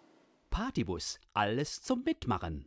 Partybus, 0.50 1.20
alles 1.34 1.82
zum 1.82 2.04
Mitmachen. 2.04 2.66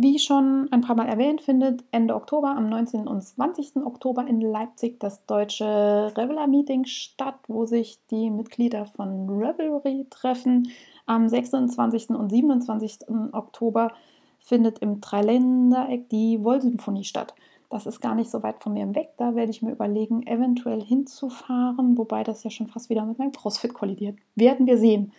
Wie 0.00 0.20
schon 0.20 0.68
ein 0.70 0.80
paar 0.82 0.94
Mal 0.94 1.08
erwähnt, 1.08 1.40
findet 1.40 1.82
Ende 1.90 2.14
Oktober, 2.14 2.50
am 2.56 2.68
19. 2.68 3.08
und 3.08 3.20
20. 3.20 3.78
Oktober 3.84 4.24
in 4.28 4.40
Leipzig 4.40 5.00
das 5.00 5.26
deutsche 5.26 6.12
Reveler 6.16 6.46
Meeting 6.46 6.84
statt, 6.84 7.34
wo 7.48 7.66
sich 7.66 7.98
die 8.08 8.30
Mitglieder 8.30 8.86
von 8.86 9.28
Revelry 9.28 10.06
treffen. 10.08 10.70
Am 11.06 11.28
26. 11.28 12.10
und 12.10 12.30
27. 12.30 13.08
Oktober 13.32 13.90
findet 14.38 14.78
im 14.78 15.00
Dreiländereck 15.00 16.08
die 16.08 16.42
Wollsymphonie 16.42 17.04
statt. 17.04 17.34
Das 17.70 17.86
ist 17.86 18.00
gar 18.00 18.14
nicht 18.14 18.30
so 18.30 18.42
weit 18.42 18.62
von 18.62 18.72
mir 18.72 18.94
weg. 18.94 19.10
Da 19.18 19.34
werde 19.34 19.50
ich 19.50 19.60
mir 19.60 19.72
überlegen, 19.72 20.26
eventuell 20.26 20.82
hinzufahren, 20.82 21.98
wobei 21.98 22.24
das 22.24 22.42
ja 22.42 22.50
schon 22.50 22.66
fast 22.66 22.88
wieder 22.88 23.04
mit 23.04 23.18
meinem 23.18 23.32
CrossFit 23.32 23.74
kollidiert. 23.74 24.16
Werden 24.34 24.66
wir 24.66 24.78
sehen. 24.78 25.12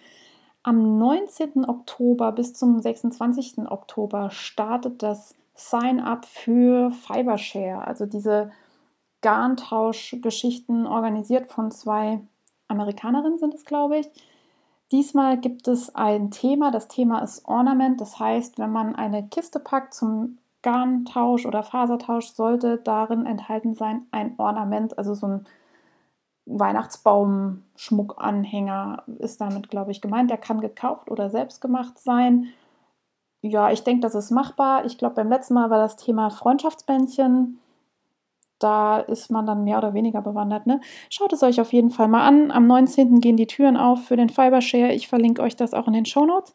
Am 0.63 0.97
19. 0.97 1.65
Oktober 1.65 2.31
bis 2.31 2.53
zum 2.53 2.79
26. 2.79 3.69
Oktober 3.69 4.29
startet 4.31 5.03
das 5.03 5.35
Sign-up 5.53 6.25
für 6.25 6.91
Fibershare, 6.91 7.85
also 7.85 8.05
diese 8.05 8.51
Garntauschgeschichten 9.21 10.87
organisiert 10.87 11.47
von 11.47 11.71
zwei 11.71 12.21
Amerikanerinnen 12.67 13.37
sind 13.37 13.53
es, 13.53 13.65
glaube 13.65 13.99
ich. 13.99 14.09
Diesmal 14.91 15.37
gibt 15.37 15.67
es 15.67 15.93
ein 15.95 16.31
Thema. 16.31 16.71
Das 16.71 16.87
Thema 16.87 17.19
ist 17.19 17.45
Ornament. 17.45 18.01
Das 18.01 18.19
heißt, 18.19 18.57
wenn 18.57 18.71
man 18.71 18.95
eine 18.95 19.27
Kiste 19.27 19.59
packt 19.59 19.93
zum 19.93 20.39
Garntausch 20.61 21.45
oder 21.45 21.63
Fasertausch, 21.63 22.27
sollte 22.27 22.77
darin 22.77 23.25
enthalten 23.25 23.75
sein 23.75 24.05
ein 24.11 24.35
Ornament, 24.37 24.97
also 24.97 25.13
so 25.13 25.27
ein 25.27 25.45
Weihnachtsbaum-Schmuckanhänger 26.45 29.03
ist 29.19 29.39
damit, 29.39 29.69
glaube 29.69 29.91
ich, 29.91 30.01
gemeint. 30.01 30.31
Der 30.31 30.37
kann 30.37 30.59
gekauft 30.61 31.11
oder 31.11 31.29
selbst 31.29 31.61
gemacht 31.61 31.99
sein. 31.99 32.47
Ja, 33.41 33.71
ich 33.71 33.83
denke, 33.83 34.01
das 34.01 34.15
ist 34.15 34.31
machbar. 34.31 34.85
Ich 34.85 34.97
glaube, 34.97 35.15
beim 35.15 35.29
letzten 35.29 35.53
Mal 35.53 35.69
war 35.69 35.77
das 35.77 35.95
Thema 35.95 36.31
Freundschaftsbändchen 36.31 37.59
da 38.59 38.99
ist 38.99 39.31
man 39.31 39.45
dann 39.45 39.63
mehr 39.63 39.77
oder 39.77 39.93
weniger 39.93 40.21
bewandert. 40.21 40.67
Ne? 40.67 40.81
Schaut 41.09 41.33
es 41.33 41.43
euch 41.43 41.59
auf 41.59 41.73
jeden 41.73 41.89
Fall 41.89 42.07
mal 42.07 42.27
an. 42.27 42.51
Am 42.51 42.67
19. 42.67 43.21
gehen 43.21 43.37
die 43.37 43.47
Türen 43.47 43.77
auf 43.77 44.03
für 44.05 44.17
den 44.17 44.29
Fibershare. 44.29 44.93
Ich 44.93 45.07
verlinke 45.07 45.41
euch 45.41 45.55
das 45.55 45.73
auch 45.73 45.87
in 45.87 45.93
den 45.93 46.05
Show 46.05 46.25
Notes. 46.25 46.53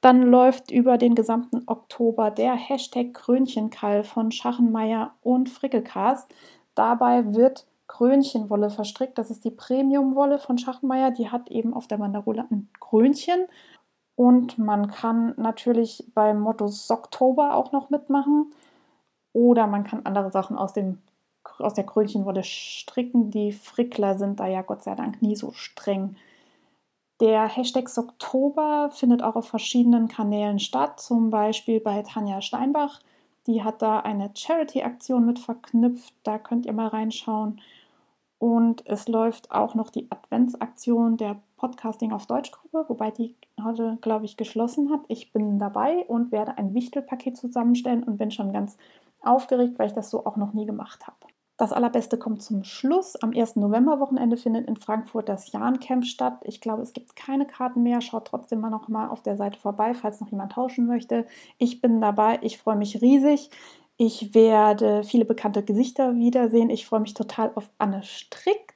Dann 0.00 0.22
läuft 0.22 0.70
über 0.70 0.98
den 0.98 1.14
gesamten 1.14 1.62
Oktober 1.66 2.30
der 2.30 2.54
Hashtag 2.54 3.14
Krönchenkall 3.14 4.04
von 4.04 4.30
Schachenmeier 4.30 5.14
und 5.22 5.48
Frickelcast. 5.48 6.30
Dabei 6.74 7.34
wird 7.34 7.66
Krönchenwolle 7.86 8.68
verstrickt. 8.68 9.16
Das 9.16 9.30
ist 9.30 9.44
die 9.44 9.50
Premiumwolle 9.50 10.38
von 10.38 10.58
Schachenmeier. 10.58 11.10
Die 11.10 11.30
hat 11.30 11.50
eben 11.50 11.72
auf 11.72 11.86
der 11.86 11.98
Banderole 11.98 12.44
ein 12.50 12.68
Krönchen. 12.80 13.46
Und 14.16 14.58
man 14.58 14.88
kann 14.88 15.34
natürlich 15.36 16.04
beim 16.14 16.40
Motto 16.40 16.68
Socktober 16.68 17.54
auch 17.54 17.72
noch 17.72 17.90
mitmachen. 17.90 18.52
Oder 19.32 19.66
man 19.66 19.84
kann 19.84 20.04
andere 20.04 20.30
Sachen 20.30 20.58
aus 20.58 20.72
dem 20.72 20.98
aus 21.60 21.74
der 21.74 21.84
Krönchenwolle 21.84 22.42
stricken. 22.42 23.30
Die 23.30 23.52
Frickler 23.52 24.18
sind 24.18 24.40
da 24.40 24.46
ja 24.46 24.62
Gott 24.62 24.82
sei 24.82 24.94
Dank 24.94 25.22
nie 25.22 25.36
so 25.36 25.52
streng. 25.52 26.16
Der 27.20 27.48
Hashtag 27.48 27.88
Oktober 27.96 28.90
findet 28.92 29.22
auch 29.22 29.36
auf 29.36 29.46
verschiedenen 29.46 30.08
Kanälen 30.08 30.58
statt, 30.58 31.00
zum 31.00 31.30
Beispiel 31.30 31.80
bei 31.80 32.02
Tanja 32.02 32.40
Steinbach. 32.40 33.00
Die 33.46 33.62
hat 33.62 33.82
da 33.82 34.00
eine 34.00 34.30
Charity-Aktion 34.34 35.24
mit 35.24 35.38
verknüpft, 35.38 36.14
da 36.22 36.38
könnt 36.38 36.66
ihr 36.66 36.72
mal 36.72 36.88
reinschauen. 36.88 37.60
Und 38.38 38.86
es 38.86 39.06
läuft 39.06 39.52
auch 39.52 39.74
noch 39.74 39.90
die 39.90 40.10
Adventsaktion 40.10 41.16
der 41.16 41.40
Podcasting 41.56 42.12
auf 42.12 42.26
Deutsch-Gruppe, 42.26 42.84
wobei 42.88 43.10
die 43.10 43.36
heute, 43.62 43.96
glaube 44.00 44.24
ich, 44.24 44.36
geschlossen 44.36 44.90
hat. 44.90 45.00
Ich 45.08 45.32
bin 45.32 45.58
dabei 45.58 46.04
und 46.08 46.32
werde 46.32 46.58
ein 46.58 46.74
Wichtelpaket 46.74 47.36
zusammenstellen 47.36 48.02
und 48.02 48.18
bin 48.18 48.30
schon 48.30 48.52
ganz 48.52 48.76
aufgeregt, 49.22 49.78
weil 49.78 49.86
ich 49.86 49.94
das 49.94 50.10
so 50.10 50.26
auch 50.26 50.36
noch 50.36 50.52
nie 50.52 50.66
gemacht 50.66 51.06
habe. 51.06 51.16
Das 51.56 51.72
Allerbeste 51.72 52.18
kommt 52.18 52.42
zum 52.42 52.64
Schluss. 52.64 53.14
Am 53.22 53.30
1. 53.32 53.56
November-Wochenende 53.56 54.36
findet 54.36 54.66
in 54.66 54.76
Frankfurt 54.76 55.28
das 55.28 55.52
Jahn-Camp 55.52 56.04
statt. 56.04 56.40
Ich 56.42 56.60
glaube, 56.60 56.82
es 56.82 56.92
gibt 56.92 57.14
keine 57.14 57.46
Karten 57.46 57.84
mehr. 57.84 58.00
Schaut 58.00 58.26
trotzdem 58.26 58.60
mal 58.60 58.70
noch 58.70 58.88
mal 58.88 59.08
auf 59.08 59.22
der 59.22 59.36
Seite 59.36 59.60
vorbei, 59.60 59.94
falls 59.94 60.20
noch 60.20 60.30
jemand 60.30 60.52
tauschen 60.52 60.86
möchte. 60.86 61.26
Ich 61.58 61.80
bin 61.80 62.00
dabei. 62.00 62.40
Ich 62.42 62.58
freue 62.58 62.76
mich 62.76 63.00
riesig. 63.00 63.50
Ich 63.96 64.34
werde 64.34 65.04
viele 65.04 65.24
bekannte 65.24 65.62
Gesichter 65.62 66.16
wiedersehen. 66.16 66.70
Ich 66.70 66.86
freue 66.86 67.00
mich 67.00 67.14
total 67.14 67.52
auf 67.54 67.70
Anne 67.78 68.02
Strickt. 68.02 68.74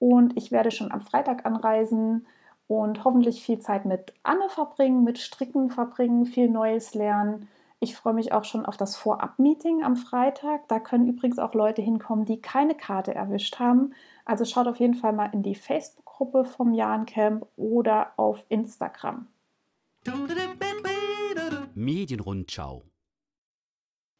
Und 0.00 0.36
ich 0.36 0.50
werde 0.50 0.72
schon 0.72 0.90
am 0.90 1.00
Freitag 1.00 1.46
anreisen 1.46 2.26
und 2.66 3.04
hoffentlich 3.04 3.44
viel 3.44 3.60
Zeit 3.60 3.84
mit 3.84 4.12
Anne 4.24 4.48
verbringen, 4.48 5.04
mit 5.04 5.18
Stricken 5.18 5.70
verbringen, 5.70 6.26
viel 6.26 6.48
Neues 6.48 6.94
lernen. 6.94 7.48
Ich 7.82 7.96
freue 7.96 8.14
mich 8.14 8.30
auch 8.30 8.44
schon 8.44 8.64
auf 8.64 8.76
das 8.76 8.94
Vorab-Meeting 8.94 9.82
am 9.82 9.96
Freitag. 9.96 10.68
Da 10.68 10.78
können 10.78 11.08
übrigens 11.08 11.40
auch 11.40 11.52
Leute 11.52 11.82
hinkommen, 11.82 12.24
die 12.24 12.40
keine 12.40 12.76
Karte 12.76 13.12
erwischt 13.12 13.58
haben. 13.58 13.92
Also 14.24 14.44
schaut 14.44 14.68
auf 14.68 14.78
jeden 14.78 14.94
Fall 14.94 15.12
mal 15.12 15.30
in 15.32 15.42
die 15.42 15.56
Facebook-Gruppe 15.56 16.44
vom 16.44 16.74
Jahrencamp 16.74 17.44
oder 17.56 18.12
auf 18.16 18.46
Instagram. 18.48 19.26
Medienrundschau. 21.74 22.84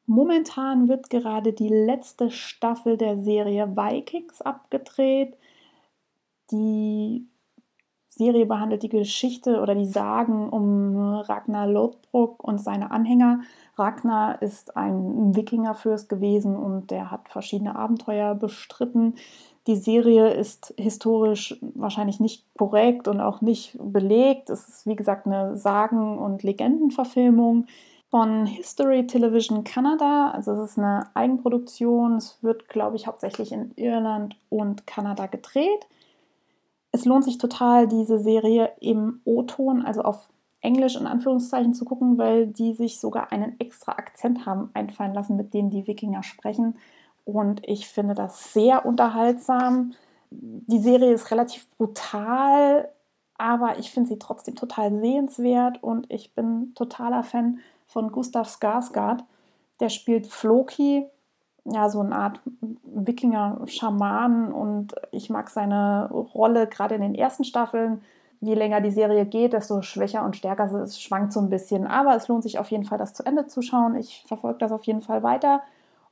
Momentan 0.07 0.89
wird 0.89 1.09
gerade 1.09 1.53
die 1.53 1.69
letzte 1.69 2.33
Staffel 2.33 2.97
der 2.97 3.21
Serie 3.21 3.77
Vikings 3.77 4.43
abgedreht. 4.43 5.37
Die 6.51 7.29
Serie 8.15 8.45
behandelt 8.45 8.83
die 8.83 8.91
Geschichte 8.91 9.61
oder 9.61 9.75
die 9.75 9.87
Sagen 9.87 10.51
um 10.51 10.97
Ragnar 10.97 11.67
Lodbrok 11.67 12.45
und 12.45 12.59
seine 12.59 12.91
Anhänger. 12.91 13.41
Ragnar 13.79 14.43
ist 14.43 14.77
ein 14.77 15.35
Wikingerfürst 15.35 16.11
gewesen 16.11 16.55
und 16.55 16.91
der 16.91 17.11
hat 17.11 17.31
verschiedene 17.31 17.75
Abenteuer 17.75 18.35
bestritten. 18.35 19.15
Die 19.67 19.77
Serie 19.77 20.29
ist 20.29 20.75
historisch 20.77 21.59
wahrscheinlich 21.75 22.21
nicht 22.21 22.45
korrekt 22.59 23.09
und 23.09 23.21
auch 23.21 23.41
nicht 23.41 23.79
belegt. 23.81 24.51
Es 24.51 24.69
ist, 24.69 24.87
wie 24.87 24.97
gesagt, 24.97 25.27
eine 25.27 25.57
Sagen- 25.57 26.19
und 26.19 26.43
Legendenverfilmung 26.43 27.67
von 28.11 28.45
History 28.45 29.07
Television 29.07 29.65
Canada. 29.65 30.33
Also 30.33 30.53
es 30.53 30.73
ist 30.73 30.79
eine 30.79 31.07
Eigenproduktion. 31.15 32.17
Es 32.17 32.43
wird, 32.43 32.69
glaube 32.69 32.97
ich, 32.97 33.07
hauptsächlich 33.07 33.53
in 33.53 33.73
Irland 33.77 34.37
und 34.51 34.87
Kanada 34.87 35.25
gedreht 35.27 35.87
es 36.93 37.07
lohnt 37.07 37.25
sich 37.25 37.39
total, 37.39 37.89
diese 37.89 38.19
Serie 38.19 38.73
im 38.81 39.21
O-Ton, 39.25 39.85
also 39.85 40.03
auf 40.03 40.29
Englisch 40.61 40.95
in 40.95 41.07
Anführungszeichen 41.07 41.75
zu 41.75 41.85
gucken, 41.85 42.19
weil 42.19 42.47
die 42.47 42.75
sich 42.75 43.01
sogar 43.01 43.33
einen 43.33 43.59
extra 43.59 43.93
Akzent 43.93 44.47
haben 44.47 44.71
einfallen 44.75 45.15
lassen, 45.15 45.37
mit 45.37 45.55
dem 45.55 45.71
die 45.71 45.87
Wikinger 45.87 46.23
sprechen. 46.23 46.77
Und 47.25 47.67
ich 47.67 47.89
finde 47.89 48.15
das 48.15 48.53
sehr 48.53 48.87
unterhaltsam. 48.87 49.95
Die 50.31 50.79
Serie 50.79 51.13
ist 51.13 51.31
relativ 51.31 51.69
brutal, 51.73 52.89
aber 53.37 53.79
ich 53.79 53.91
finde 53.91 54.11
sie 54.11 54.19
trotzdem 54.19 54.55
total 54.55 54.97
sehenswert 54.97 55.83
und 55.83 56.07
ich 56.11 56.35
bin 56.35 56.75
totaler 56.75 57.25
Fan 57.25 57.59
von 57.87 58.13
Gustav 58.13 58.49
Skarsgård. 58.49 59.25
Der 59.81 59.89
spielt 59.89 60.27
Floki, 60.27 61.07
ja, 61.65 61.89
so 61.89 62.01
eine 62.01 62.15
Art 62.15 62.41
Wikinger-Schaman 62.85 64.53
und 64.53 64.95
ich 65.13 65.31
mag 65.31 65.49
seine 65.51 66.11
Rolle 66.11 66.67
gerade 66.67 66.95
in 66.95 67.03
den 67.03 67.15
ersten 67.15 67.45
Staffeln. 67.45 68.03
Je 68.41 68.55
länger 68.55 68.81
die 68.81 68.91
Serie 68.91 69.25
geht, 69.25 69.53
desto 69.53 69.83
schwächer 69.83 70.25
und 70.25 70.37
stärker 70.37 70.65
es 70.83 71.01
schwankt 71.01 71.33
so 71.33 71.41
ein 71.41 71.51
bisschen. 71.51 71.87
Aber 71.87 72.17
es 72.17 72.27
lohnt 72.27 72.43
sich 72.43 72.59
auf 72.59 72.71
jeden 72.71 72.85
Fall, 72.85 72.99
das 72.99 73.15
zu 73.15 73.25
Ende 73.25 73.47
zu 73.47 73.63
schauen. 73.63 73.95
Ich 73.95 74.25
verfolge 74.27 74.59
das 74.59 74.73
auf 74.73 74.83
jeden 74.85 75.03
Fall 75.03 75.23
weiter. 75.23 75.63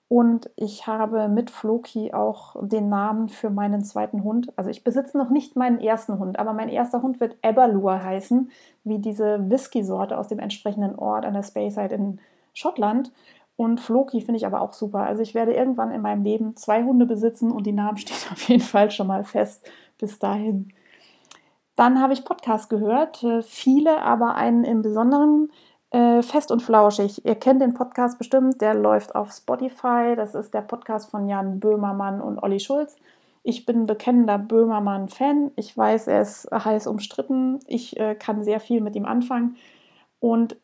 Und 0.07 0.51
ich 0.57 0.89
habe 0.89 1.29
mit 1.29 1.51
Floki 1.51 2.13
auch 2.13 2.57
den 2.61 2.89
Namen 2.89 3.29
für 3.29 3.51
meinen 3.51 3.85
zweiten 3.85 4.25
Hund. 4.25 4.53
Also 4.57 4.69
ich 4.69 4.83
besitze 4.83 5.17
noch 5.17 5.31
nicht 5.31 5.55
meinen 5.55 5.81
ersten 5.81 6.19
Hund, 6.19 6.39
aber 6.39 6.53
mein 6.53 6.69
erster 6.69 7.03
Hund 7.03 7.21
wird 7.21 7.37
Eberlure 7.43 8.03
heißen, 8.03 8.51
wie 8.83 8.99
diese 8.99 9.49
Whisky-Sorte 9.51 10.19
aus 10.19 10.27
dem 10.27 10.41
entsprechenden 10.41 10.97
Ort 10.97 11.25
an 11.25 11.35
der 11.35 11.45
Speyside 11.45 11.95
in 11.95 12.19
Schottland. 12.55 13.13
Und 13.61 13.79
Floki 13.79 14.23
finde 14.23 14.39
ich 14.39 14.47
aber 14.47 14.63
auch 14.63 14.73
super. 14.73 15.01
Also 15.01 15.21
ich 15.21 15.35
werde 15.35 15.53
irgendwann 15.53 15.91
in 15.91 16.01
meinem 16.01 16.25
Leben 16.25 16.57
zwei 16.57 16.83
Hunde 16.83 17.05
besitzen 17.05 17.53
und 17.53 17.67
die 17.67 17.73
Namen 17.73 17.99
stehen 17.99 18.33
auf 18.33 18.41
jeden 18.49 18.63
Fall 18.63 18.91
schon 18.91 19.07
mal 19.07 19.23
fest 19.23 19.69
bis 19.99 20.19
dahin. 20.19 20.73
Dann 21.77 22.01
habe 22.01 22.15
ich 22.15 22.25
Podcast 22.25 22.71
gehört, 22.71 23.23
äh, 23.23 23.43
viele, 23.43 24.01
aber 24.01 24.35
einen 24.35 24.65
im 24.65 24.81
Besonderen, 24.81 25.53
äh, 25.91 26.23
Fest 26.23 26.51
und 26.51 26.63
Flauschig. 26.63 27.23
Ihr 27.27 27.35
kennt 27.35 27.61
den 27.61 27.75
Podcast 27.75 28.17
bestimmt, 28.17 28.63
der 28.63 28.73
läuft 28.73 29.15
auf 29.15 29.31
Spotify. 29.31 30.15
Das 30.17 30.35
ist 30.35 30.55
der 30.55 30.63
Podcast 30.63 31.11
von 31.11 31.29
Jan 31.29 31.61
Böhmermann 31.61 32.23
und 32.23 32.43
Olli 32.43 32.61
Schulz. 32.61 32.97
Ich 33.43 33.67
bin 33.67 33.87
bekennender 33.87 34.39
Böhmermann-Fan. 34.39 35.51
Ich 35.57 35.77
weiß, 35.77 36.07
er 36.07 36.23
ist 36.23 36.49
heiß 36.51 36.87
umstritten. 36.87 37.61
Ich 37.67 38.01
äh, 38.01 38.15
kann 38.15 38.43
sehr 38.43 38.59
viel 38.59 38.81
mit 38.81 38.97
ihm 38.97 39.05
anfangen. 39.05 39.57
Und 40.19 40.57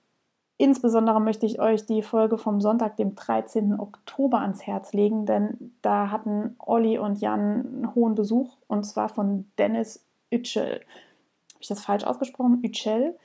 Insbesondere 0.59 1.21
möchte 1.21 1.45
ich 1.45 1.61
euch 1.61 1.85
die 1.85 2.03
Folge 2.03 2.39
vom 2.39 2.63
Sonntag, 2.63 2.97
dem 2.97 3.15
13. 3.15 3.79
Oktober, 3.79 4.41
ans 4.41 4.67
Herz 4.67 4.95
legen, 4.95 5.27
denn 5.27 5.75
da 5.83 6.11
hatten 6.11 6.57
Olli 6.59 6.99
und 6.99 7.21
Jan 7.21 7.41
einen 7.41 7.95
hohen 7.95 8.15
Besuch 8.15 8.57
und 8.67 8.85
zwar 8.85 9.11
von 9.11 9.51
Dennis 9.59 10.07
Yücel. 10.31 10.81
Habe 11.53 11.61
ich 11.61 11.69
das 11.69 11.85
falsch 11.85 12.05
ausgesprochen? 12.05 12.63
Yücel. 12.63 13.17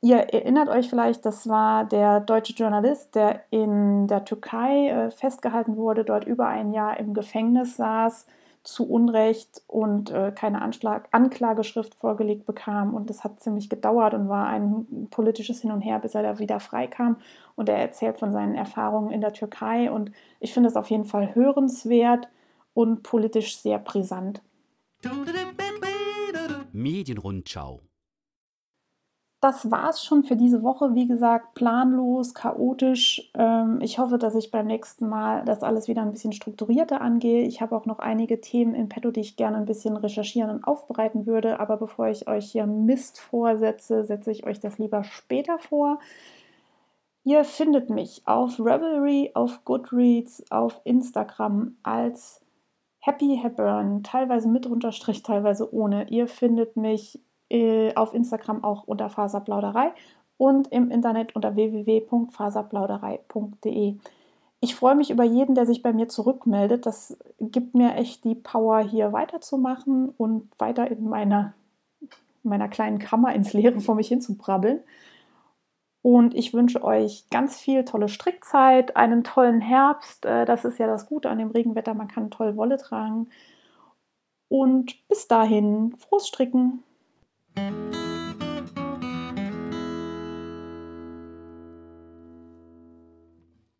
Ihr 0.00 0.16
erinnert 0.16 0.68
euch 0.68 0.90
vielleicht, 0.90 1.24
das 1.24 1.48
war 1.48 1.84
der 1.84 2.18
deutsche 2.18 2.54
Journalist, 2.54 3.14
der 3.14 3.44
in 3.50 4.08
der 4.08 4.24
Türkei 4.24 4.88
äh, 4.88 5.10
festgehalten 5.12 5.76
wurde, 5.76 6.04
dort 6.04 6.24
über 6.24 6.48
ein 6.48 6.72
Jahr 6.72 6.98
im 6.98 7.14
Gefängnis 7.14 7.76
saß 7.76 8.26
zu 8.64 8.88
Unrecht 8.88 9.62
und 9.66 10.10
äh, 10.10 10.32
keine 10.34 10.62
Anschlag 10.62 11.08
Anklageschrift 11.10 11.94
vorgelegt 11.94 12.46
bekam. 12.46 12.94
Und 12.94 13.10
das 13.10 13.24
hat 13.24 13.40
ziemlich 13.40 13.68
gedauert 13.68 14.14
und 14.14 14.28
war 14.28 14.46
ein 14.46 15.08
politisches 15.10 15.60
Hin 15.60 15.72
und 15.72 15.80
Her, 15.80 15.98
bis 15.98 16.14
er 16.14 16.22
da 16.22 16.38
wieder 16.38 16.60
freikam. 16.60 17.16
Und 17.56 17.68
er 17.68 17.78
erzählt 17.78 18.18
von 18.18 18.32
seinen 18.32 18.54
Erfahrungen 18.54 19.10
in 19.10 19.20
der 19.20 19.32
Türkei. 19.32 19.90
Und 19.90 20.12
ich 20.40 20.52
finde 20.52 20.68
es 20.68 20.76
auf 20.76 20.90
jeden 20.90 21.04
Fall 21.04 21.34
hörenswert 21.34 22.28
und 22.74 23.02
politisch 23.02 23.58
sehr 23.58 23.78
brisant. 23.78 24.42
Medienrundschau 26.72 27.80
das 29.42 29.72
war 29.72 29.90
es 29.90 30.04
schon 30.04 30.22
für 30.22 30.36
diese 30.36 30.62
Woche. 30.62 30.94
Wie 30.94 31.08
gesagt, 31.08 31.54
planlos, 31.54 32.32
chaotisch. 32.32 33.28
Ähm, 33.34 33.80
ich 33.82 33.98
hoffe, 33.98 34.16
dass 34.16 34.36
ich 34.36 34.52
beim 34.52 34.68
nächsten 34.68 35.08
Mal 35.08 35.44
das 35.44 35.64
alles 35.64 35.88
wieder 35.88 36.02
ein 36.02 36.12
bisschen 36.12 36.32
strukturierter 36.32 37.00
angehe. 37.00 37.42
Ich 37.42 37.60
habe 37.60 37.76
auch 37.76 37.84
noch 37.84 37.98
einige 37.98 38.40
Themen 38.40 38.72
in 38.72 38.88
petto, 38.88 39.10
die 39.10 39.18
ich 39.18 39.36
gerne 39.36 39.56
ein 39.56 39.64
bisschen 39.64 39.96
recherchieren 39.96 40.48
und 40.48 40.64
aufbereiten 40.64 41.26
würde. 41.26 41.58
Aber 41.58 41.76
bevor 41.76 42.06
ich 42.06 42.28
euch 42.28 42.52
hier 42.52 42.68
Mist 42.68 43.18
vorsetze, 43.18 44.04
setze 44.04 44.30
ich 44.30 44.46
euch 44.46 44.60
das 44.60 44.78
lieber 44.78 45.02
später 45.02 45.58
vor. 45.58 45.98
Ihr 47.24 47.42
findet 47.42 47.90
mich 47.90 48.22
auf 48.26 48.60
Revelry, 48.60 49.32
auf 49.34 49.64
Goodreads, 49.64 50.44
auf 50.52 50.80
Instagram 50.84 51.76
als 51.82 52.44
Happy 53.00 53.40
Hepburn, 53.42 54.04
teilweise 54.04 54.48
mit 54.48 54.66
Unterstrich, 54.66 55.24
teilweise 55.24 55.74
ohne. 55.74 56.08
Ihr 56.10 56.28
findet 56.28 56.76
mich 56.76 57.18
äh, 57.52 57.94
auf 57.94 58.14
Instagram 58.14 58.64
auch 58.64 58.84
unter 58.84 59.10
Faserplauderei 59.10 59.92
und 60.38 60.72
im 60.72 60.90
Internet 60.90 61.36
unter 61.36 61.54
www.faserplauderei.de. 61.54 63.96
Ich 64.60 64.74
freue 64.74 64.94
mich 64.94 65.10
über 65.10 65.24
jeden, 65.24 65.54
der 65.54 65.66
sich 65.66 65.82
bei 65.82 65.92
mir 65.92 66.08
zurückmeldet. 66.08 66.86
Das 66.86 67.18
gibt 67.40 67.74
mir 67.74 67.96
echt 67.96 68.24
die 68.24 68.34
Power, 68.34 68.80
hier 68.80 69.12
weiterzumachen 69.12 70.08
und 70.16 70.48
weiter 70.58 70.90
in 70.90 71.06
meiner, 71.08 71.52
meiner 72.42 72.68
kleinen 72.68 72.98
Kammer 72.98 73.34
ins 73.34 73.52
Leere 73.52 73.80
vor 73.80 73.96
mich 73.96 74.08
hin 74.08 74.20
zu 74.20 74.36
brabbeln. 74.36 74.80
Und 76.00 76.34
ich 76.34 76.54
wünsche 76.54 76.82
euch 76.82 77.26
ganz 77.30 77.60
viel 77.60 77.84
tolle 77.84 78.08
Strickzeit, 78.08 78.96
einen 78.96 79.22
tollen 79.24 79.60
Herbst. 79.60 80.24
Äh, 80.24 80.44
das 80.44 80.64
ist 80.64 80.78
ja 80.78 80.86
das 80.86 81.06
Gute 81.06 81.30
an 81.30 81.38
dem 81.38 81.50
Regenwetter, 81.50 81.94
man 81.94 82.08
kann 82.08 82.30
toll 82.30 82.56
Wolle 82.56 82.78
tragen. 82.78 83.28
Und 84.48 85.06
bis 85.08 85.28
dahin, 85.28 85.94
frohes 85.98 86.26
Stricken! 86.26 86.82
Thank 87.54 87.94
you. 87.96 88.01